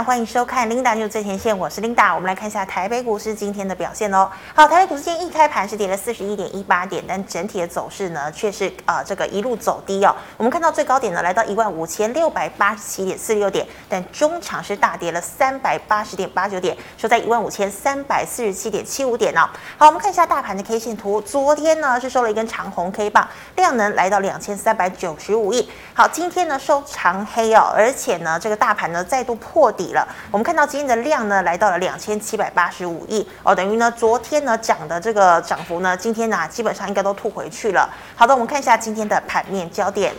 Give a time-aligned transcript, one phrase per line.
[0.00, 2.14] 欢迎收看 Linda new 最前线，我是 Linda。
[2.14, 4.30] 我们来看一下台北股市今天的表现哦。
[4.54, 10.14] 好，台北股市今天一开盘是跌了四十一点一八点，但整体的走势呢却是啊、这个一路走低哦。
[10.36, 19.48] 我们看到最高点呢来到一万五千六百八十七点四六点，但中场是大跌了三百八十点八九点，收在一万五千三百四十七点七五点哦。
[19.76, 25.68] 好，我们看一下大盘的 K 线图，昨天呢是收了一根长红 K 棒，量能来到两千三百九十五亿。
[25.92, 30.06] 好，今天呢收长黑哦，而且呢这个大盘呢再度破底底了。
[30.30, 37.88] 我们看到今天的量呢来到了两千七百八十五亿哦，等于呢昨天呢涨的这个涨幅呢，今天呢基本上应该都吐回去了。
[38.14, 40.14] 好的，我们看一下今天的盘面焦点。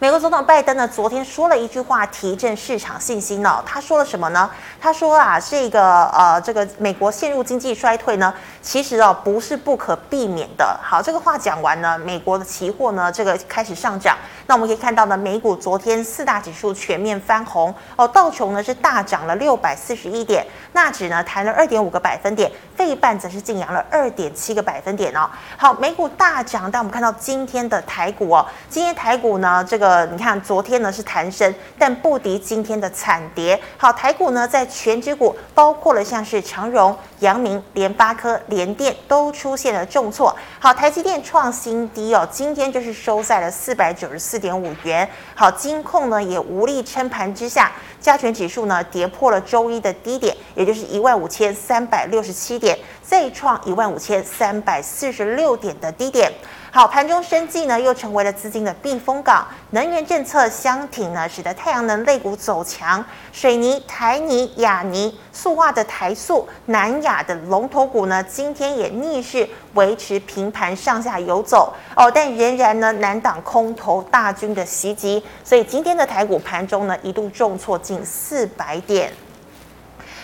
[0.00, 3.60] 美国总统拜登呢，昨天说了一句话，提振市场信心哦。
[3.66, 4.48] 他说了什么呢？
[4.80, 10.78] 他说啊，这个呃，这个美国陷入经济衰退呢，其实哦不是不可避免的。
[10.80, 14.16] 好，这个话讲完呢，美国的期货呢，这个开始上涨。
[14.46, 25.28] 那我们可以看到呢，美股昨天四大指数全面翻红哦，道琼呢是大涨了六百四十一点，纳指呢弹了二点五个百分点，费半则是劲扬了二点七个百分点哦。
[25.56, 29.98] 好，美股大涨，但我们看到今天的台股哦，今天台股呢这个。
[30.12, 33.60] 你看昨天呢是弹升，但不敌今天的惨跌。
[33.76, 40.34] 好，台股呢在全指股，包括了像是长荣、阳明、联发科、联电都出现了重挫。
[40.60, 45.08] 好，台积电创新低哦，今天就是收在了四百九十四点五元。
[45.34, 52.67] 好，金控呢也无力撑盘之下，加权指数呢跌破了周一的低点，也就是一万五千三百六十七点，
[53.02, 56.32] 再创一万五千三百四十六点的低点。
[56.70, 63.02] 好，盘中生技呢又成为了资金的避风港，能源政策相挺呢，使得太阳能类股走强，
[63.32, 79.10] 水泥、台泥、亚泥、塑化的台塑、南亚的龙头股呢，今天也逆势维持平盘上下游走哦，但仍然呢难挡空头大军的袭击，所以今天的台股盘中呢一度重挫近四百点。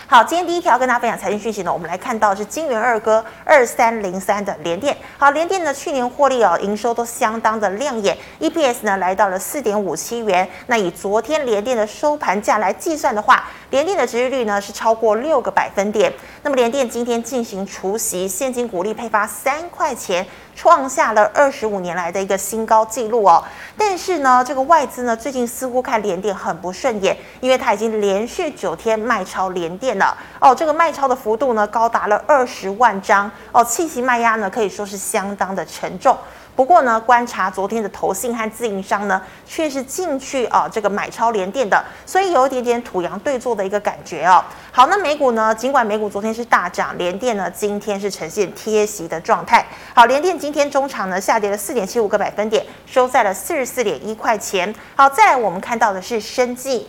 [0.07, 4.95] 好，今天第一条跟大家分享财经讯息呢，我们来看到是金元二哥二三零三的联电。
[5.17, 10.47] 好，联电呢去年获利哦，营收都相当的亮眼，EPS 呢来到了四点五七元。
[10.67, 16.13] 那以昨天联电的收盘价来计算的话，联电的殖利率呢是超过六个百分点。
[16.43, 20.25] 那么联电今天进行除息，现金股利配发三块钱。
[20.55, 23.43] 创下了二十五年来的一个新高纪录哦，
[23.77, 30.17] 但是呢，这个外资呢最近似乎看联电很不顺眼，因为它已经连续九天卖超联电了。
[30.41, 33.31] 哦，这个卖超的幅度呢高达了二十万张。
[33.53, 36.17] 哦，气息卖压呢可以说是相当的沉重。
[36.57, 44.43] 不过呢，观察昨天的投信和自营商呢，却是进去啊这个买超联电的，所以有一点点土洋对做的一个感觉哦。
[44.71, 49.67] 好，那美股呢，尽管美股昨天是大涨，联电呢今天是呈现贴息的状态。
[49.95, 54.73] 好，联电今天中场呢下跌了四点七五个百分点，收在了四十四点一块钱。
[54.95, 56.89] 好，再来我们看到的是生技。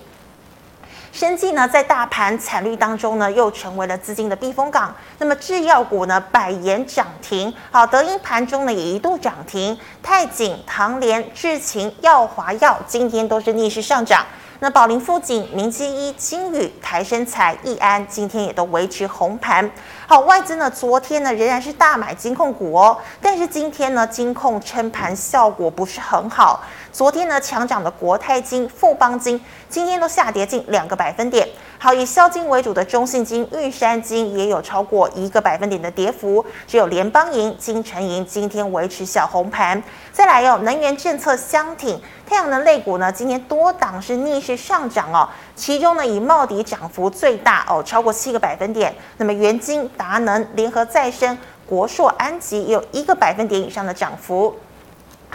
[1.15, 4.93] 生技呢，在大盘惨绿当中呢，又成为了资金的避风港。
[5.17, 14.25] 那么制药股呢，百研涨停，好，德音盘中呢也一度涨停，泰景、唐联、智勤、药华药今天都是逆势上涨。
[14.59, 19.69] 那宝林富锦、明基一、金宇、台生财、易安今天也都维持红盘。
[20.07, 26.61] 好，外资呢昨天呢仍然是大买金控股哦，但是今天呢金控撑盘效果不是很好。
[26.95, 31.45] 昨天呢强涨的国泰金、富邦金今天都下跌近两个百分点。
[31.77, 39.83] 好，以消金为主的中信金、玉山金也有超过一个百分点的跌幅，只有联邦银、金城银今天维持小红盘。
[40.13, 48.95] 再来有、哦、能源政策相挺，太阳能类股呢今天多档是逆势上涨哦，其中呢以茂迪涨幅最大哦，超过七个百分点。
[49.17, 54.55] 那么元晶、达能、联合再生、国硕、安吉也有一个百分点以上的涨幅。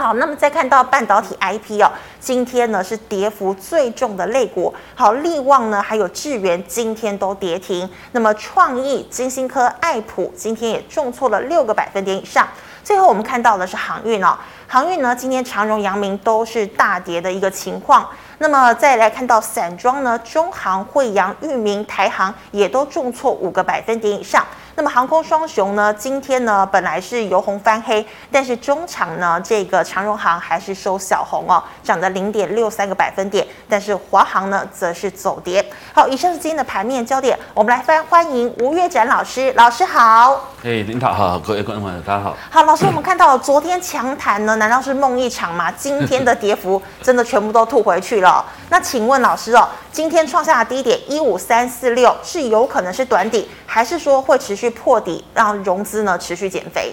[0.00, 4.74] 好，那么再看到半导体 IP 哦，今天呢是跌幅最重的类股。
[4.94, 7.86] 好，力旺呢还有智原今天都跌停。
[8.12, 12.48] 那么创意、晶心科、爱普今天也重挫了六个百分点以上。
[12.82, 14.34] 最后我们看到的是航运哦，
[14.66, 18.08] 航运呢今天长荣、阳明都是大跌的一个情况。
[18.38, 24.46] 那么再来看到散装呢，中航、惠阳、裕民、台航也都重挫五个百分点以上。
[24.80, 33.46] 那么航空双雄呢，今天呢本来是由红翻黑，但是中场呢这个长荣航还是收小红哦，涨了零点六三个百分点。
[33.68, 35.62] 但是华航呢则是走跌。
[35.92, 40.48] 好，以上是今天的盘面焦点，我们来欢欢迎吴月展老师，老师好。
[40.64, 42.34] 哎，领导好，各位观众朋友大家好。
[42.48, 45.70] 好，老师，我们看到昨天强谈呢，难道是梦一场吗？
[45.72, 48.42] 今天的跌幅 真的全部都吐回去了。
[48.70, 56.92] 那请问老师哦，今天创下的低点一五三四六是有可能是短底，还是说会持续破底，让融资呢持续减肥？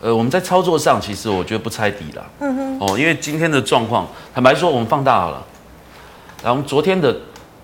[0.00, 2.24] 呃，我们在操作上其实我觉得不猜底了。
[2.40, 2.78] 嗯哼。
[2.80, 5.44] 哦，因为今天的状况，坦白说，我们放大好了。
[6.44, 7.14] 然后昨天的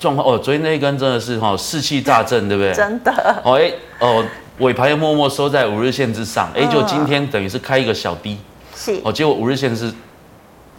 [0.00, 2.74] 状况哦，昨天那一根真的是哈士气大振，对不对？
[2.74, 3.40] 真的。
[3.44, 4.24] 哦哎哦，
[4.58, 8.36] 尾盘又默默收在五日线之上，哎、嗯，就今天等于是开一个小低，
[8.74, 9.92] 是哦，结果五日线是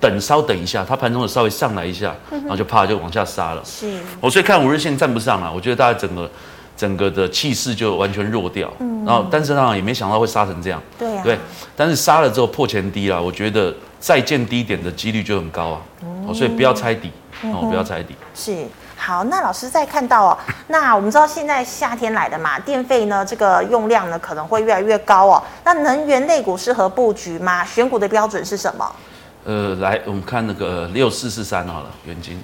[0.01, 3.97] 等稍等一下，它盘中有稍微上来一下，然后就啪就往下杀了，是。
[4.19, 6.29] 我所以看五日线站不上了，我觉得大家整个
[6.77, 11.39] 整个的气势就完全弱掉，嗯，然后但是呢也没想到会杀成这样，对啊，对，
[11.75, 15.81] 但是杀了之后破前低了，我觉得再见低点的几率就很高啊，
[16.27, 17.11] 哦，所以不要猜底，
[17.43, 18.65] 哦，不要猜底，是。
[18.97, 20.37] 好，那老师再看到哦，
[20.67, 25.43] 那我们知道现在夏天来的嘛，电费呢这个用量呢可能会越来越高哦。
[25.63, 27.63] 那能源类股适合布局吗？
[27.65, 28.95] 选股的标准是什么？
[29.43, 32.41] 呃，来我们看那个六四四三好了，元晶。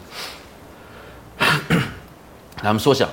[1.39, 3.07] 来，我们缩小。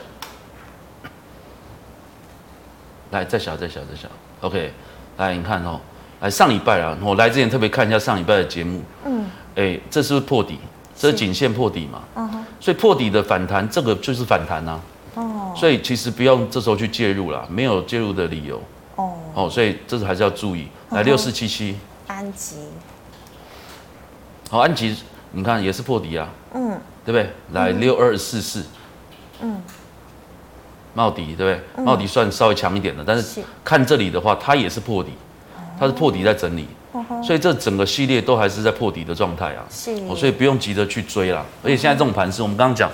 [3.10, 4.08] 来，再小，再小，再小。
[4.40, 4.72] OK，
[5.16, 5.80] 来，你看哦，
[6.20, 8.82] 来上礼拜啊，我来之前特别看一下上礼拜的节目。
[9.04, 9.26] 嗯。
[9.56, 10.58] 哎，这是不是破底？
[10.94, 12.02] 这是颈线破底嘛？
[12.16, 12.44] 嗯哼。
[12.60, 14.80] 所以破底的反弹，这个就是反弹呐。
[15.14, 15.54] 哦。
[15.56, 18.62] 所以其实不用这时候去介入了，没有介入的理由。
[18.96, 19.14] 哦。
[19.34, 20.68] 哦，所以这是还是要注意。
[20.90, 21.76] 来，六四七七。
[22.06, 22.56] 安吉。
[24.50, 24.96] 好，安吉，
[25.32, 26.28] 你看也是破底啊。
[26.54, 26.78] 嗯。
[27.04, 27.30] 对不对？
[27.52, 28.64] 来，六二四四。
[29.40, 29.62] 嗯。
[30.94, 31.84] 茂迪，对不对？
[31.84, 35.10] 茂迪算稍微强一点的，但是看这里的话，它也是破底，
[35.78, 36.66] 它是破底在整理。
[37.22, 41.44] 所以这整个系列都还是在破底的状态啊，是，所以不用急着去追啦。
[41.62, 42.90] 而且现在这种盘势，我们刚刚讲，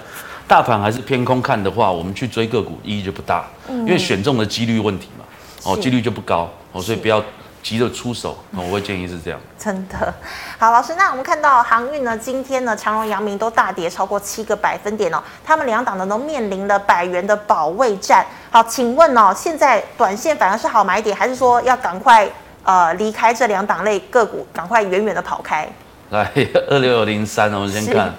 [0.47, 5.25] 大盘还是偏空看的话，我们去追个股意义就不大，因为选中的几率问题嘛，
[5.65, 7.23] 哦，几率就不高，哦，所以不要
[7.65, 9.41] 急着出手， 我会建议是这样。
[9.59, 10.15] 真的，
[10.59, 18.25] 好，老师，那我们看到航运呢，今天呢，长荣、阳明都大跌超过七个百分点哦，他们两档呢都面临了百元的保卫战。
[18.51, 22.29] 好，请问哦，现在短线反而是好买点，还是说要赶快？
[22.67, 25.69] 呃，离开这两档类个股，赶快远远的跑开。
[26.09, 26.33] 来，
[26.71, 28.11] 二六零三，我们先看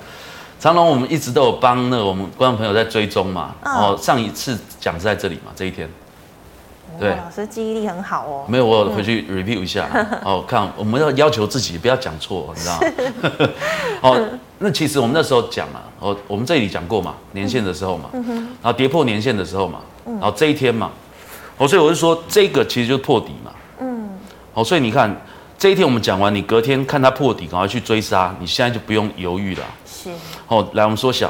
[0.60, 3.56] 长荣，我们一直都有帮那个我们观众朋友在追踪嘛。
[3.64, 5.90] 嗯、哦，上一次讲是在这里嘛，这一天。
[7.00, 8.46] 对，老师记忆力很好哦。
[8.48, 9.90] 没有，我回去 review 一下。
[9.94, 13.50] 嗯、哦，看我们要要求自己不要讲错，你知道吗？
[14.02, 18.24] 哦，那其实我们那时候讲嘛，哦，我们这里讲过嘛，年线的时候嘛，嗯、
[18.62, 20.92] 然后跌破年线的时候嘛，然后这一天嘛，
[21.58, 23.52] 哦，所以我就说这个其实就是破底嘛。
[23.80, 24.10] 嗯
[24.54, 25.14] 哦，所以你看
[25.58, 29.64] 这一天我们讲完，你隔天看它破底，赶快去追杀，你现在就不用犹豫了。
[29.86, 30.10] 是。
[30.48, 31.30] 哦，来我们缩小。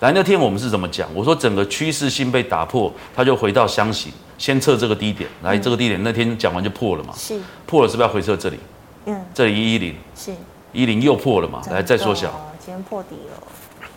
[0.00, 1.08] 来那天我们是怎么讲？
[1.14, 5.28] 我说整个趋势性被打破，它就回到箱型，先测这个低点。
[5.42, 7.14] 来这个低点那天讲完就破了嘛。
[7.16, 7.40] 是。
[7.66, 8.58] 破了是不是要回测这里？
[9.06, 9.24] 嗯。
[9.32, 9.94] 这里一一零。
[10.14, 10.32] 是。
[10.72, 11.62] 一零又破了嘛？
[11.70, 12.28] 来再缩小。
[12.58, 13.88] 今天破底了。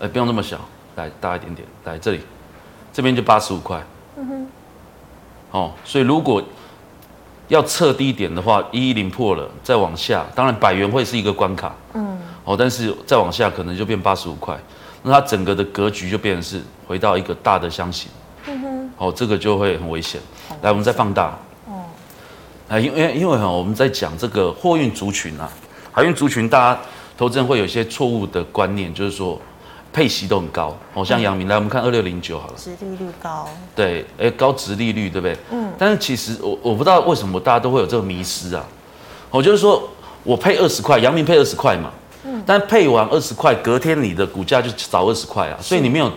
[0.00, 0.58] 哎，不用那么小，
[0.96, 1.66] 来大一点点。
[1.84, 2.20] 来这里，
[2.92, 3.82] 这边就八十五块。
[4.16, 4.48] 嗯哼。
[5.50, 6.42] 哦，所以如果。
[7.48, 14.58] 要测低点的话，一一零破了，再往下，当然百元会是一个关卡，嗯，哦，但是再往下可能就变八十五块，
[15.02, 18.10] 那它整个的格局就变成是回到一个大的箱型，
[19.02, 20.20] 哦，这个就会很危险。
[20.62, 21.82] 来，我们再放大，哦，
[22.68, 25.50] 啊，因为因为哈，我们在讲这个货运族群啊，
[25.90, 26.80] 海运族群，大家
[27.18, 29.40] 投资人会有一些错误的观念，就是说。
[29.94, 33.46] 配息都很高，哦，像阳明，来我们看二六零九好了，殖利率高，
[33.76, 35.36] 对，哎，高殖利率，对不对？
[35.50, 35.70] 嗯。
[35.78, 38.64] 但是其实我我不知道为什么大家都会有这个迷失啊，
[39.30, 39.86] 我就是说
[40.24, 41.90] 我配二十块，阳明配二十块嘛，
[42.24, 42.42] 嗯。
[42.46, 46.10] 但配完二十块，隔天你的股价就少二十块啊，所以你没有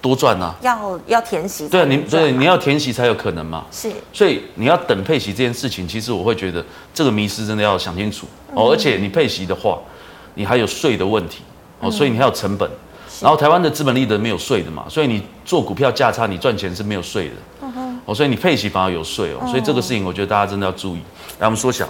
[0.00, 0.54] 多赚啊。
[0.60, 3.64] 要要填息，对，你对你要填息才有可能嘛。
[3.70, 3.90] 是。
[4.12, 9.78] 所以你要等配息这件事情，其实我会觉得这个迷失真的要想清楚哦，而且你配息的话，
[10.34, 11.42] 你还有税的问题
[11.80, 12.70] 哦，所以你还有成本。
[13.20, 17.34] 然后台湾的资本利得没有税的嘛，所以你做股票价差，你赚钱是没有税的。
[17.62, 18.00] 嗯哼。
[18.06, 21.00] 哦，所以你配息反而有税哦，所以这个事情我觉得大家真的要注意。
[21.38, 21.86] 来，我们缩小。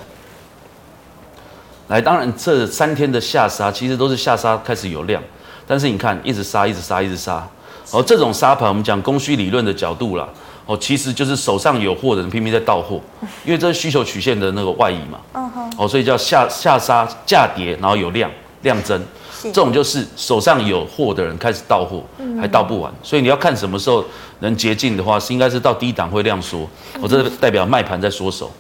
[1.87, 5.23] 来，当然这三天的下杀其实都是下杀开始有量，
[5.67, 7.47] 但是你看一直杀，一直杀，一直杀。
[7.93, 10.29] 哦，这种沙盘我们讲供需理论的角度啦，
[10.67, 13.01] 哦，其实就是手上有货的人拼命在倒货，
[13.45, 15.19] 因为这是需求曲线的那个外移嘛。
[15.35, 15.73] 嗯哼。
[15.77, 18.31] 哦，所以叫下下杀价跌，然后有量
[18.63, 19.03] 量增。
[19.43, 22.05] 这种就是手上有货的人开始倒货，
[22.39, 24.05] 还倒不完，所以你要看什么时候
[24.41, 26.69] 能接近的话，是应该是到低档会量缩，
[27.01, 28.53] 我这代表卖盘在缩手，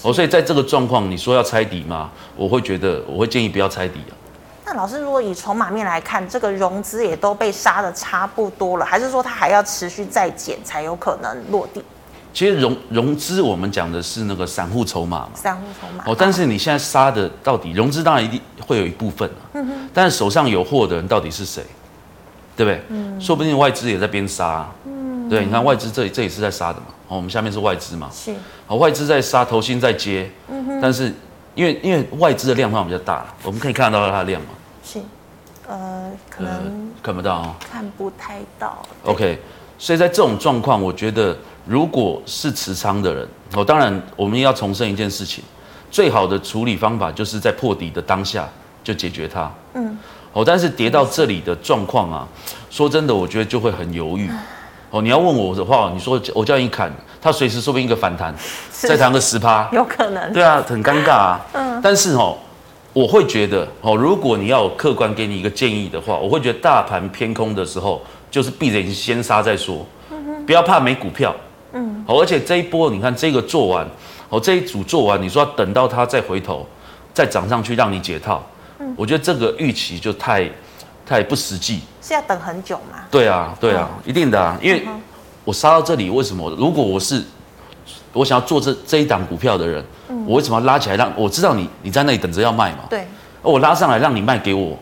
[0.00, 2.08] 哦，所以在这个状况，你说要猜底吗？
[2.36, 4.14] 我会觉得，我会建议不要猜底啊。
[4.70, 11.82] 那老师，如果以筹码面来看，这个融资也都被杀的差不多了，还是说它还要持续再减才有可能落地？
[12.34, 15.30] 其实融融资，我们讲的是那个散户筹码嘛。
[15.32, 16.04] 散户筹码。
[16.06, 19.40] 哦，但是你现在杀的到底融资当然一定会有一部分啊。
[19.54, 19.88] 嗯哼。
[19.94, 21.64] 但是手上有货的人到底是谁？
[22.54, 22.82] 对不对？
[22.90, 23.18] 嗯。
[23.18, 24.74] 说不定外资也在边杀啊。
[24.84, 25.30] 嗯。
[25.30, 26.88] 对，你看外资这里这里是在杀的嘛。
[27.08, 28.10] 哦，我们下面是外资嘛。
[28.12, 28.34] 是。
[28.66, 30.30] 好，外资在杀，投信在接。
[30.50, 30.78] 嗯哼。
[30.82, 31.10] 但是
[31.54, 34.48] 因为因为外资的量方比较大，我们可以看得到它的量嘛。
[35.68, 35.72] 是。
[35.72, 36.62] 呃，可能、呃、
[37.02, 38.82] 看不到哦，看不太到。
[39.04, 39.38] OK，
[39.78, 45.44] 所以在这种状况，我觉得如果是持仓的人，哦，当然我们要重申一件事情，
[45.90, 48.48] 最好的处理方法就是在破底的当下
[48.82, 49.50] 就解决它。
[49.74, 49.98] 嗯，
[50.32, 52.26] 哦，但是跌到这里的状况啊，
[52.70, 54.30] 说真的，我觉得就会很犹豫。
[54.90, 58.34] 哦，你要问我的话，你说我叫你砍，他随时说不定一个反弹，
[58.72, 60.32] 再弹个十趴，有可能。
[60.32, 61.40] 对啊，很尴尬啊。
[61.52, 61.78] 嗯。
[61.82, 62.38] 但是哦，
[62.98, 69.86] 我会觉得哦，如果你要客观给你一个建议的话，我会觉得大盘偏空的时候，就是闭着眼睛先杀再说，
[70.44, 71.32] 不要怕没股票。
[71.74, 72.04] 嗯。
[72.04, 73.86] 好，而且这一波你看这个做完，
[74.30, 76.66] 哦这一组做完，你说要等到它再回头，
[77.14, 78.44] 再涨上去让你解套，
[78.80, 80.50] 嗯，我觉得这个预期就太。
[81.06, 82.98] 太不实际，是要等很久吗？
[83.10, 84.86] 对啊，对啊，哦、一定的啊，因为
[85.42, 86.50] 我杀到这里，为什么？
[86.58, 87.24] 如果我是
[88.12, 91.12] 我想要做这这一档股票的人，嗯、我为什么要拉起来让？
[91.16, 93.06] 我知道你你在那里等着要卖嘛，对，
[93.42, 94.78] 我拉上来让你卖给我，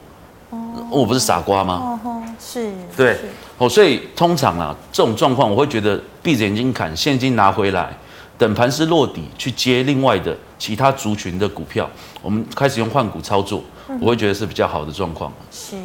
[0.50, 0.58] 哦，
[0.90, 1.98] 我不是傻瓜吗？
[2.04, 3.16] 哦，是，对，
[3.58, 7.96] 哦，所以通常啊，这种状况我会觉得闭着眼睛砍，现金拿回来，
[8.38, 11.88] 等盘势落底去接另外的其他族群的股票，
[12.22, 13.62] 我们开始用换股操作，
[14.00, 15.32] 我会觉得是比较好的状况。
[15.50, 15.76] 是。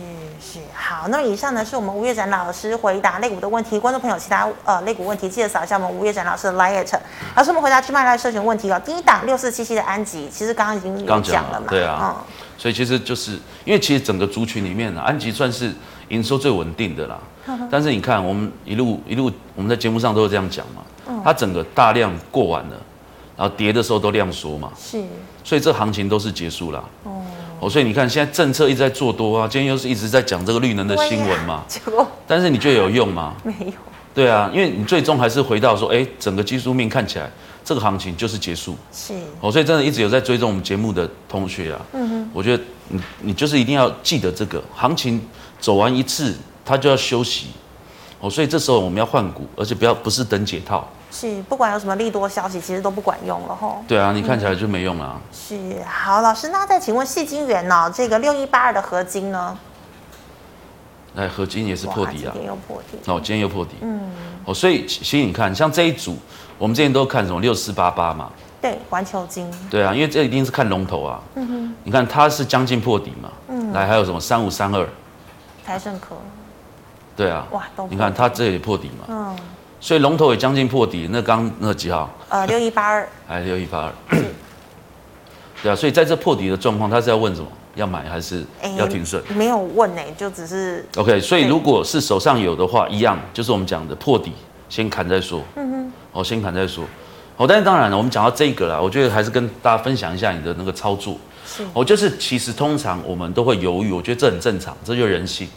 [0.91, 3.79] 好，那么以上呢是我们吴月展老师回答肋骨的问题。
[3.79, 6.93] 观众朋友，其他呃类股问题，记得扫一下我们吴月展老师的 liet。
[7.33, 8.77] 老师，我们回答 GMoney LINE 社群问题哦。
[8.83, 11.67] 第一档六四七七的安吉，其实刚刚已经有讲了嘛？
[11.69, 12.25] 对啊，嗯，
[12.57, 15.73] 所以其实就是因为其实整个族群里面呢，安吉算是
[16.09, 17.17] 营收最稳定的啦。
[17.45, 22.75] 呵呵，但是你看，我们一路一路我们在节目上都是这样讲嘛，嗯，它整个大量过完了，
[23.37, 25.01] 然后跌的时候都量缩嘛，是，
[25.41, 26.83] 所以这行情都是结束了。
[27.05, 27.10] 哦。
[27.61, 33.35] 哦，所以你看，现在政策一直在做多啊，今天又是一直在讲这个绿能的新闻嘛，结果，但是你觉得有用吗？
[33.43, 33.73] 没有。
[34.15, 37.29] 对啊，因为你最终还是回到说，哎，整个技术面看起来，
[37.63, 38.75] 这个行情就是结束。
[38.91, 39.13] 是。
[39.39, 45.21] 哦，所以真的一直有在追踪我们节目的同学啊，嗯哼，我觉得你你就是一定要记得这个行情
[45.59, 47.49] 走完一次，它就要休息。
[48.21, 50.87] 哦，所以这时候我们要换股，而且不要不是等解套。
[51.09, 53.83] 是，不管有什么利多消息，其实都不管用了吼。
[53.87, 55.33] 对啊，你看起来就没用了、啊嗯。
[55.33, 57.91] 是，好，老师，那再请问矽晶圆呢？
[57.93, 59.57] 这个六一八二的合金呢？
[61.15, 62.31] 哎，合金也是破底啊。
[62.31, 62.97] 今天又破底。
[63.11, 63.71] 哦，今天又破底。
[63.81, 64.11] 嗯。
[64.45, 66.15] 哦，所以其实你看，像这一组，
[66.57, 68.29] 我们之前都看什么六四八八嘛。
[68.61, 69.51] 对，环球金。
[69.69, 71.19] 对啊，因为这一定是看龙头啊。
[71.35, 71.75] 嗯哼。
[71.83, 73.29] 你看它是将近破底嘛。
[73.49, 73.73] 嗯。
[73.73, 74.87] 来，还有什么三五三二？
[75.65, 76.15] 台盛科。
[77.21, 77.45] 对啊。
[77.51, 79.05] 哇，你看它这里破底嘛。
[79.09, 79.37] 嗯。
[79.79, 82.09] 所以龙头也将近破底，那刚那几号？
[82.29, 84.17] 呃， 六一八二，还六一八二。
[85.61, 87.47] 对啊，所以在这破底的状况，他是要问什么？
[87.75, 88.43] 要买还是
[88.77, 89.21] 要停损？
[89.35, 90.83] 没有问呢，就只是。
[90.97, 94.33] OK，所以如果是手上有的话，一样就是我们讲的破底，
[94.67, 95.41] 先砍再说。
[95.55, 95.91] 嗯哼。
[96.13, 96.83] 哦，先砍再说。
[97.37, 101.15] 哦，但是当然了，我们讲到这个啦，我觉得还是跟大家分享一下你的那个操作。
[101.45, 101.63] 是。
[101.73, 105.47] 哦，就是其实通常我们都会犹豫，我觉得这很正常，这就是人性。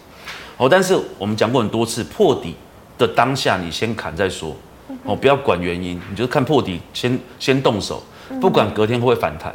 [0.56, 2.54] 哦，但是我们讲过很多次，破底。
[2.96, 4.54] 的当下，你先砍再说，
[5.02, 8.00] 哦，不要管原因，你就看破底，先先动手，
[8.40, 9.52] 不管隔天会不会反弹，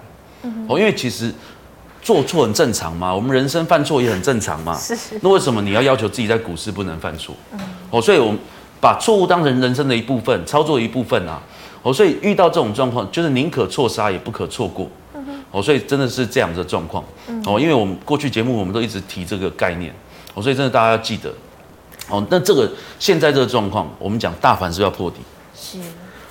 [0.67, 1.33] 哦，因为其实
[2.01, 5.17] 做错很正常嘛，我们人生犯错也很正常嘛，是是。
[5.21, 7.33] 那为什么你要要求自己在股市不能犯错？
[7.91, 8.37] 哦，所以我们
[8.81, 11.41] 把错误当成人生的一部分，操作一部分啊，
[11.81, 14.85] 哦，所以遇到这种状况，就是宁可错杀也不可错过，
[15.51, 17.01] 哦，所以真的是这样的状况，
[17.45, 19.95] 哦，因为我们过去节目我们都一直提这个概念，
[20.39, 21.29] 哦，所以真的大家要记得。
[22.09, 25.17] 哦，那这个现在这个状况，我们讲大盘是要破底，
[25.53, 25.77] 是，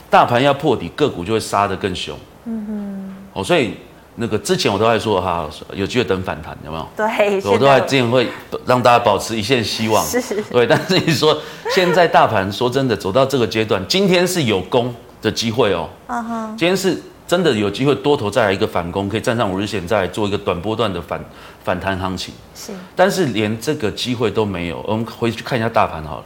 [0.09, 2.19] 大盘要破底，个股就会杀得更凶。
[2.47, 3.15] 嗯哼。
[3.35, 3.75] 哦，所以
[4.17, 6.89] 那个之前我都在说哈，有机会等反弹，有没有？
[6.97, 7.41] 对。
[7.45, 8.27] 我都在之前会
[8.67, 10.05] 让大家保持一线希望。
[10.05, 10.21] 是。
[10.51, 11.39] 对，但是你说
[11.75, 15.89] 现在大盘说真的走到这个阶段，今天是有攻的机会哦。
[16.07, 16.55] 啊哈。
[16.59, 17.01] 今天是。
[17.29, 21.23] 真的有机会多头再来一个反攻，可以站上五日线，再来做一个短波段的反
[21.63, 22.33] 反弹行情。
[22.55, 24.83] 是，但是连这个机会都没有。
[24.89, 26.25] 我们回去看一下大盘好了。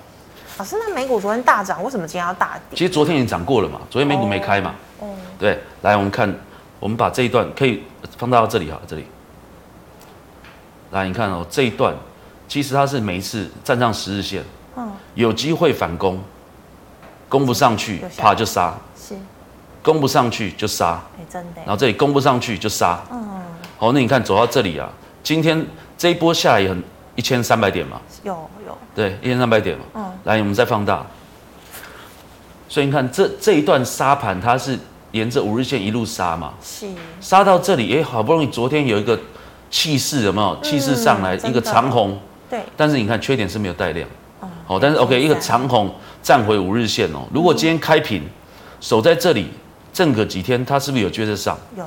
[0.58, 2.78] 老师，那美股昨天大涨，为什么今天要大跌？
[2.78, 4.74] 其实昨天已经涨过了嘛，昨天美股没开嘛。
[5.00, 5.08] 哦。
[5.40, 6.32] 对，来我们看，
[6.78, 7.82] 我们把这一段可以
[8.16, 9.04] 放大到这里哈，这里。
[10.92, 11.92] 来，你看哦，这一段
[12.46, 14.44] 其实它是每一次站上十日线，
[14.76, 16.22] 嗯，有机会反攻，
[17.28, 18.74] 攻不上去，啪就杀。
[18.96, 19.16] 是。
[19.82, 21.60] 攻不上去就杀，真的。
[21.64, 23.42] 然后这里攻不上去就杀，嗯。
[23.76, 24.88] 好，那你看走到这里啊，
[25.24, 25.66] 今天
[25.98, 26.82] 这一波下来也很
[27.16, 28.32] 一千三百点嘛，有
[28.64, 28.78] 有。
[28.94, 29.84] 对，一千三百点嘛。
[29.94, 30.12] 嗯。
[30.22, 31.04] 来，我们再放大。
[32.68, 34.78] 所以你看这这一段杀盘，它是
[35.10, 36.54] 沿着五日线一路杀嘛。
[36.62, 36.86] 是。
[37.20, 39.18] 杀到这里，哎，好不容易昨天有一个
[39.68, 40.56] 气势，有没有？
[40.62, 42.16] 气势上来一个长红。
[42.48, 42.60] 对。
[42.76, 44.08] 但是你看缺点是没有带量。
[44.42, 44.48] 嗯。
[44.64, 47.26] 好，但是 OK，一个长红站回五日线哦。
[47.34, 48.22] 如果今天开平，
[48.80, 49.50] 守在这里。
[49.92, 51.56] 震个几天，它是不是有接着上？
[51.76, 51.84] 有。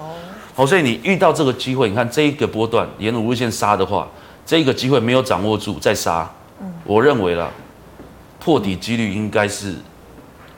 [0.55, 4.07] 好，所以你遇到这个机会，你看这一个波段沿五日线杀的话，
[4.45, 6.29] 这个机会没有掌握住再杀，
[6.61, 7.49] 嗯，我认为啦，
[8.39, 9.75] 破底几率应该是，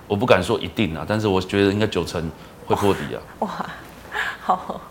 [0.08, 2.30] 我不敢说一定啊，但是我觉得应该九成
[2.68, 3.18] 会破底啊。
[3.40, 3.50] 哇，
[4.44, 4.82] 好。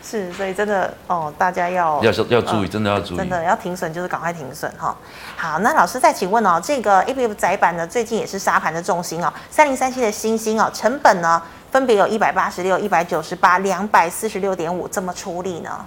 [0.00, 4.96] 是，所以真的哦，大家要要要注意，真的要注意，真的要停损就是赶快停损哈。
[5.36, 11.40] 好，那老师再请问哦，这个 A B F 窄板呢，最近也是杀盘的重心哦，三零三七的星星哦，成本呢
[11.72, 15.86] 分别有一百八十六、一百九十八、两百四十六点五，怎么处理呢？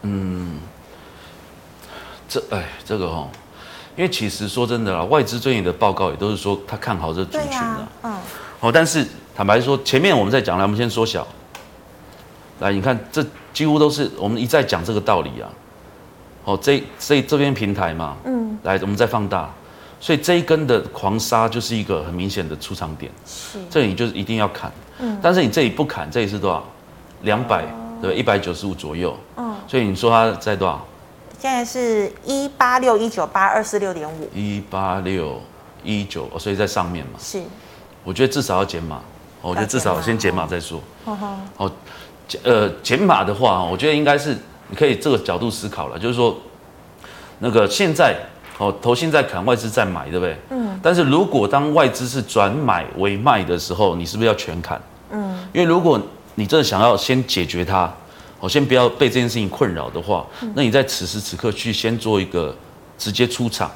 [0.00, 0.58] 嗯，
[2.26, 3.28] 这哎，这个哦，
[3.94, 8.16] 因为其实说真的啦，外资最近的报告也都是说他看好这族群的，啊，嗯，
[8.60, 11.26] 哦，但是坦白说，前面我们在讲来，我们先缩小。
[12.60, 13.22] 来，你看，这
[13.52, 15.50] 几乎都是我们一再讲这个道理啊。
[16.44, 19.52] 哦，这这这边平台嘛，嗯，来，我们再放大，
[19.98, 23.10] 所以这一根的狂杀就是一个很明显的出场点。
[23.26, 24.70] 是，这里就是一定要砍。
[24.98, 26.64] 嗯，但是你这里不砍，这里是多少？
[27.22, 27.64] 两百，
[28.00, 29.16] 对，一百九十五左右。
[29.36, 30.86] 嗯，所以你说它在多少？
[31.38, 34.30] 现在是一八六一九八二四六点五。
[34.34, 35.40] 一八六
[35.82, 37.12] 一九，所以在上面嘛。
[37.18, 37.42] 是，
[38.04, 39.00] 我觉得至少要减码。
[39.42, 40.80] 我觉得至少先减码再说。
[41.56, 41.70] 哦。
[42.42, 44.36] 呃，减码的话，我觉得应该是
[44.68, 46.36] 你可以这个角度思考了，就是说，
[47.38, 48.16] 那个现在
[48.58, 50.36] 哦，投信在砍，外资在买，对不对？
[50.50, 50.78] 嗯。
[50.82, 54.80] 但是如果当外资是转买为卖的时候，你是不是要全砍？
[55.10, 55.38] 嗯。
[55.52, 56.00] 因为如果
[56.34, 57.92] 你真的想要先解决它，
[58.40, 62.54] 哦，先不要被这件事情困扰的话，那你在此时此刻去先做一个
[62.98, 63.70] 直接出场，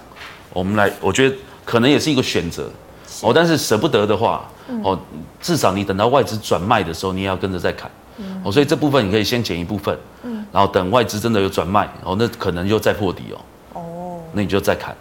[0.52, 2.70] 我们来，我觉得可能也是一个选择。
[3.22, 4.48] 哦，但是舍不得的话，
[4.82, 4.98] 哦，
[5.40, 7.90] 至少你等到外资转卖的时候，你也要跟着再砍。
[8.44, 13.40] 哦，所以这部分你可以先减一部分，嗯，然后等外资真的有转卖，哦，那可能又再破底哦，哦，
[14.32, 14.94] 那你就再砍。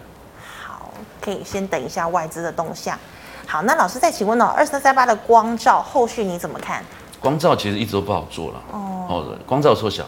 [0.64, 2.98] 好，可以先等一下外资的动向。
[3.46, 6.84] 好，那老师再请问哦，二三三八的光照后续你怎么看？
[7.18, 10.04] 光照其实一直都不好做了，哦，光照缩小，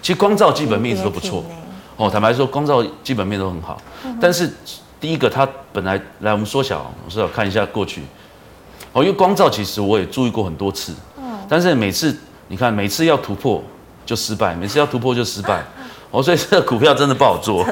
[0.00, 1.44] 其实光照基本面一直都不错，
[1.96, 3.80] 哦，坦白说光照基本面都很好，
[4.20, 4.50] 但是
[5.00, 8.02] 第一个它本来来我们缩小，我是要看一下过去，
[8.92, 12.16] 哦，因为光照其实我也注意过很多次，嗯，但是每次。
[12.48, 13.64] 你看，每次要突破
[14.04, 15.64] 就失败，每次要突破就失败，
[16.12, 17.66] 哦，所以这个股票真的不好做，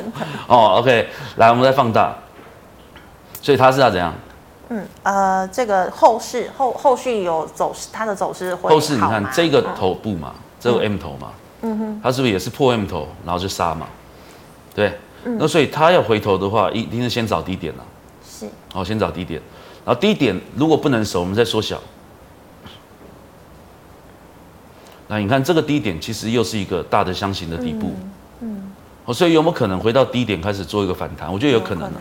[0.49, 2.17] 哦，OK，来，我们再放大，
[3.41, 4.13] 所以它是要怎样？
[4.71, 13.87] 嗯，呃，这个后市后后续有走势，它的走势会后市你看这个头部嘛，这个 M 头嘛，嗯哼，它是不是也是破 M 头，然后就杀嘛？
[14.75, 17.85] 对，那所以它要回头的话，一定是先找低点了，
[18.27, 19.43] 是，哦，先找低点，
[19.85, 21.79] 然后低点如果不能守，我们再缩小。
[25.09, 28.11] 那你看这个低点，其实又是一个大的箱型的底部，嗯，
[29.11, 31.33] 哦，所以有没有可能回到低点开始做一个反弹？
[31.33, 32.01] 我觉得有可能啊。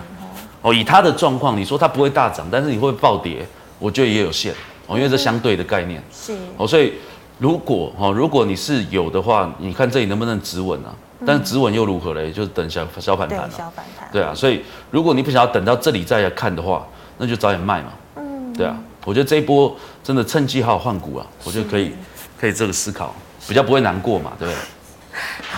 [0.62, 3.44] 哦，以它的状况，你说它不会大涨，但是你会暴跌，
[3.80, 4.54] 我觉得也有限
[4.86, 6.94] 哦，因为这相对的概念是哦，所以
[7.40, 10.94] 如果哦，如果你是有的话，你看这里能不能止稳啊？
[11.26, 12.32] 但是止稳又如何嘞？
[12.32, 16.86] 就是等小小反弹了，小反弹，对啊，所以如果你不想要等到这里再来看的话，
[17.18, 21.92] 那就早点卖嘛，嗯，对啊，我觉得这一波真的趁机好好换股啊，我觉得可以。
[22.40, 23.14] 可以这个思考，
[23.50, 24.58] 比较不会难过嘛，对不对？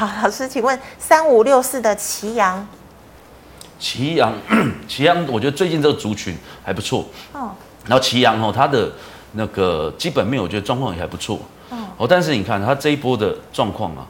[0.01, 2.67] 好，老师，请问三五六四的奇阳，
[3.77, 4.33] 奇阳，
[4.89, 7.51] 奇阳，我觉得最近这个族群还不错哦。
[7.85, 8.91] 然后奇阳哦，它的
[9.33, 11.39] 那个基本面，我觉得状况也还不错
[11.97, 12.07] 哦。
[12.09, 14.07] 但是你看它这一波的状况啊，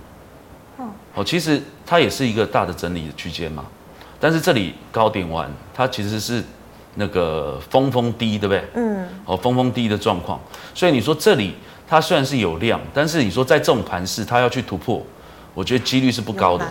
[1.16, 3.66] 哦，其实它也是一个大的整理的区间嘛。
[4.18, 6.42] 但是这里高点完，它其实是
[6.96, 8.64] 那个峰峰低，对不对？
[8.76, 9.06] 嗯。
[9.26, 10.40] 哦，峰峰低的状况，
[10.74, 11.54] 所以你说这里。
[11.86, 15.06] 它虽然是有量，但是你说在这种盘势，它要去突破，
[15.54, 16.66] 我觉得几率是不高的。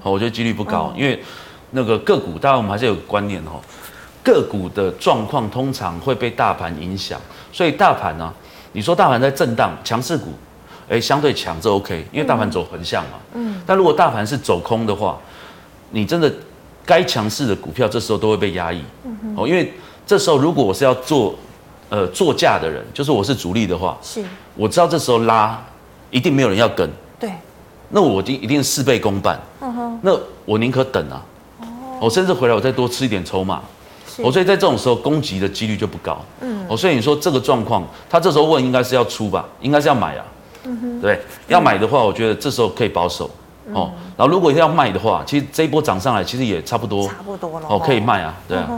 [0.00, 1.22] 好，我觉得几率不高，因为
[1.70, 3.52] 那个个股，当然我们还是有个观念哈，
[4.22, 7.20] 个股的状况通常会被大盘影响，
[7.52, 8.32] 所以大盘呢，
[8.72, 10.32] 你说大盘在震荡，强势股，
[10.88, 13.18] 哎，相对强这 OK，因为大盘走横向嘛。
[13.34, 13.60] 嗯。
[13.66, 15.18] 但如果大盘是走空的话，
[15.90, 16.32] 你真的
[16.84, 18.82] 该强势的股票这时候都会被压抑。
[19.04, 19.34] 嗯。
[19.36, 19.72] 哦，因为
[20.06, 21.34] 这时候如果我是要做。
[21.88, 24.24] 呃，作价的人就是我是主力的话，是，
[24.56, 25.62] 我知道这时候拉
[26.10, 26.88] 一定没有人要跟，
[27.20, 27.30] 对，
[27.94, 31.22] 那我就一定事倍功半，嗯哼，那我宁可等啊，
[31.60, 31.66] 哦，
[32.00, 33.60] 我甚至回来我再多吃一点筹码，
[34.08, 40.24] 是，我所以在这种时候攻击的几率就不高，嗯，我所以你说这个状况，他这时候问应该是要出吧，应该是要买啊，
[40.64, 43.30] 嗯哼，对，要买的话，我觉得这时候可以保守，
[43.74, 48.70] 哦，然后如果要卖的话，其实这一波涨上来其实也差不多，差不多了，哦，可以卖啊，对啊，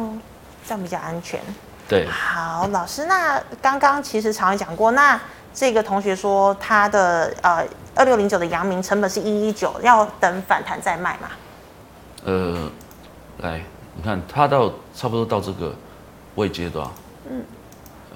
[0.67, 1.39] 这样比较安全。
[1.87, 5.21] 对，好，老师，那刚刚其实常讲过，那
[5.53, 7.63] 这个同学说他的呃
[7.95, 11.29] 二六零九的阳明成本是一一九，要等反弹再卖嘛？
[12.25, 12.71] 呃，
[13.39, 13.63] 来，
[13.95, 15.75] 你看它到差不多到这个
[16.35, 16.89] 位阶段？
[17.31, 17.45] 嗯，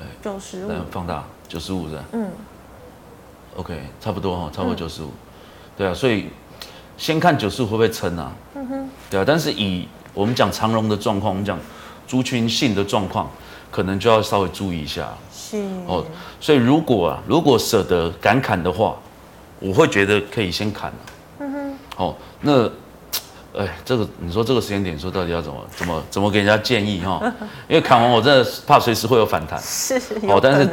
[0.01, 2.05] 哎，九十五，放大九十五是吧？
[2.13, 2.31] 嗯
[3.57, 5.11] ，OK，差不多哈，超过九十五，
[5.77, 6.29] 对啊，所以
[6.97, 8.33] 先看九十五会不会撑啊？
[8.55, 9.25] 嗯哼，对啊。
[9.27, 11.59] 但是以我们讲长荣的状况，我们讲
[12.07, 13.31] 族群性的状况，
[13.71, 15.09] 可能就要稍微注意一下。
[15.33, 16.05] 是哦，
[16.41, 18.97] 所以如果啊，如果舍得敢砍的话，
[19.59, 21.03] 我会觉得可以先砍，啊。
[21.41, 22.65] 嗯哼，哦，那，
[23.57, 27.21] 哎，这个你说这个时间点说到底要怎么怎么怎么给人家建议哈？
[27.69, 29.61] 因为砍完我真的怕随时会有反弹。
[29.61, 29.95] 是，
[30.29, 30.69] 哦，但是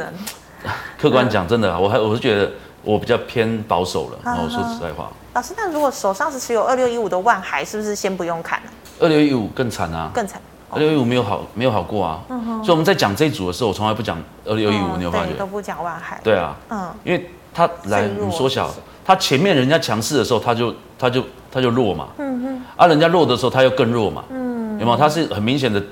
[0.98, 2.50] 客观讲，真的，我还我是觉得
[2.82, 4.18] 我比较偏保守了。
[4.24, 5.10] 我，说实在话。
[5.34, 8.70] 老师，那如果手上是持有二六一五的万海，是不是先不用砍呢？
[8.98, 10.10] 二六一五更惨啊！
[10.14, 10.40] 更惨。
[10.70, 12.20] 二六一五没有好，没有好过啊。
[12.28, 12.64] 嗯哼。
[12.64, 15.32] 所以我们在讲这一组的时候，我从来不讲二六一五，你有发觉？
[15.34, 16.20] 都不讲万海。
[16.24, 16.56] 对啊。
[16.70, 16.92] 嗯。
[17.04, 18.70] 因为它来，你缩小，
[19.02, 22.08] 它前面人家强势的时候，它就它就它就弱嘛。
[22.18, 22.62] 嗯哼。
[22.76, 24.22] 啊，人家弱的时候，它又更弱嘛。
[24.28, 24.78] 嗯。
[24.78, 24.96] 有没有？
[24.98, 25.82] 它是很明显的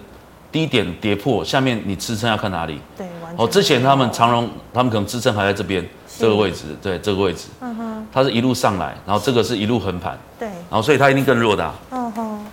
[0.53, 2.79] 低点跌破，下面你支撑要看哪里？
[2.99, 3.07] 对。
[3.39, 5.83] 哦，之前他们长荣，他们可能支撑还在这边
[6.19, 7.49] 这个位置，对这个位置。
[7.63, 8.07] 嗯哼。
[8.13, 10.19] 它是一路上来，然后这个是一路横盘。
[10.39, 10.47] 对。
[10.49, 11.75] 然后所以它一定更弱的。
[11.93, 12.45] 嗯哼。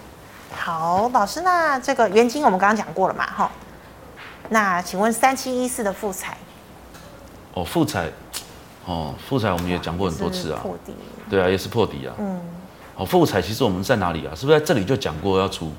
[0.56, 3.52] 好，老师，那这个元晶我们刚刚讲过了嘛，哈。
[4.50, 6.38] 那请问三七一四的富彩？
[7.54, 8.10] 哦，富采，
[8.92, 10.60] 哦，富彩我们也讲过很多次啊。
[10.62, 10.94] 破底。
[11.30, 12.14] 对啊，也是破底啊。
[12.18, 12.42] 嗯。
[12.98, 14.36] 哦，富彩其实我们在哪里啊？
[14.36, 15.72] 是不是在这里就讲过要出？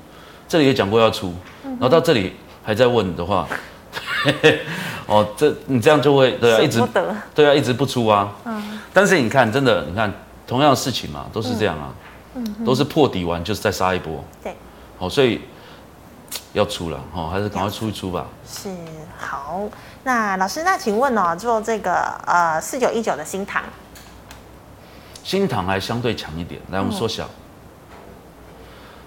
[0.47, 3.47] 这里也讲过要出，然后到这里还在问的话，
[5.05, 6.81] 哦，这你这样就会对啊，一直
[7.35, 8.31] 对啊，一直不出啊。
[8.45, 8.79] 嗯。
[8.91, 10.11] 但是你看，真的，你看
[10.47, 11.93] 同样的事情嘛，都是这样啊。
[12.35, 12.65] 嗯。
[12.65, 14.23] 都是破底完就是再杀一波。
[14.43, 14.55] 对。
[14.97, 15.41] 哦，所以
[16.53, 18.25] 要出了哦，还是赶快出一出吧。
[18.45, 18.69] 是
[19.17, 19.61] 好，
[20.05, 23.63] 那老师，那请问哦，做这个呃四九一九的新塘，
[25.23, 26.59] 新塘还相对强一点。
[26.71, 27.23] 来，我们缩小。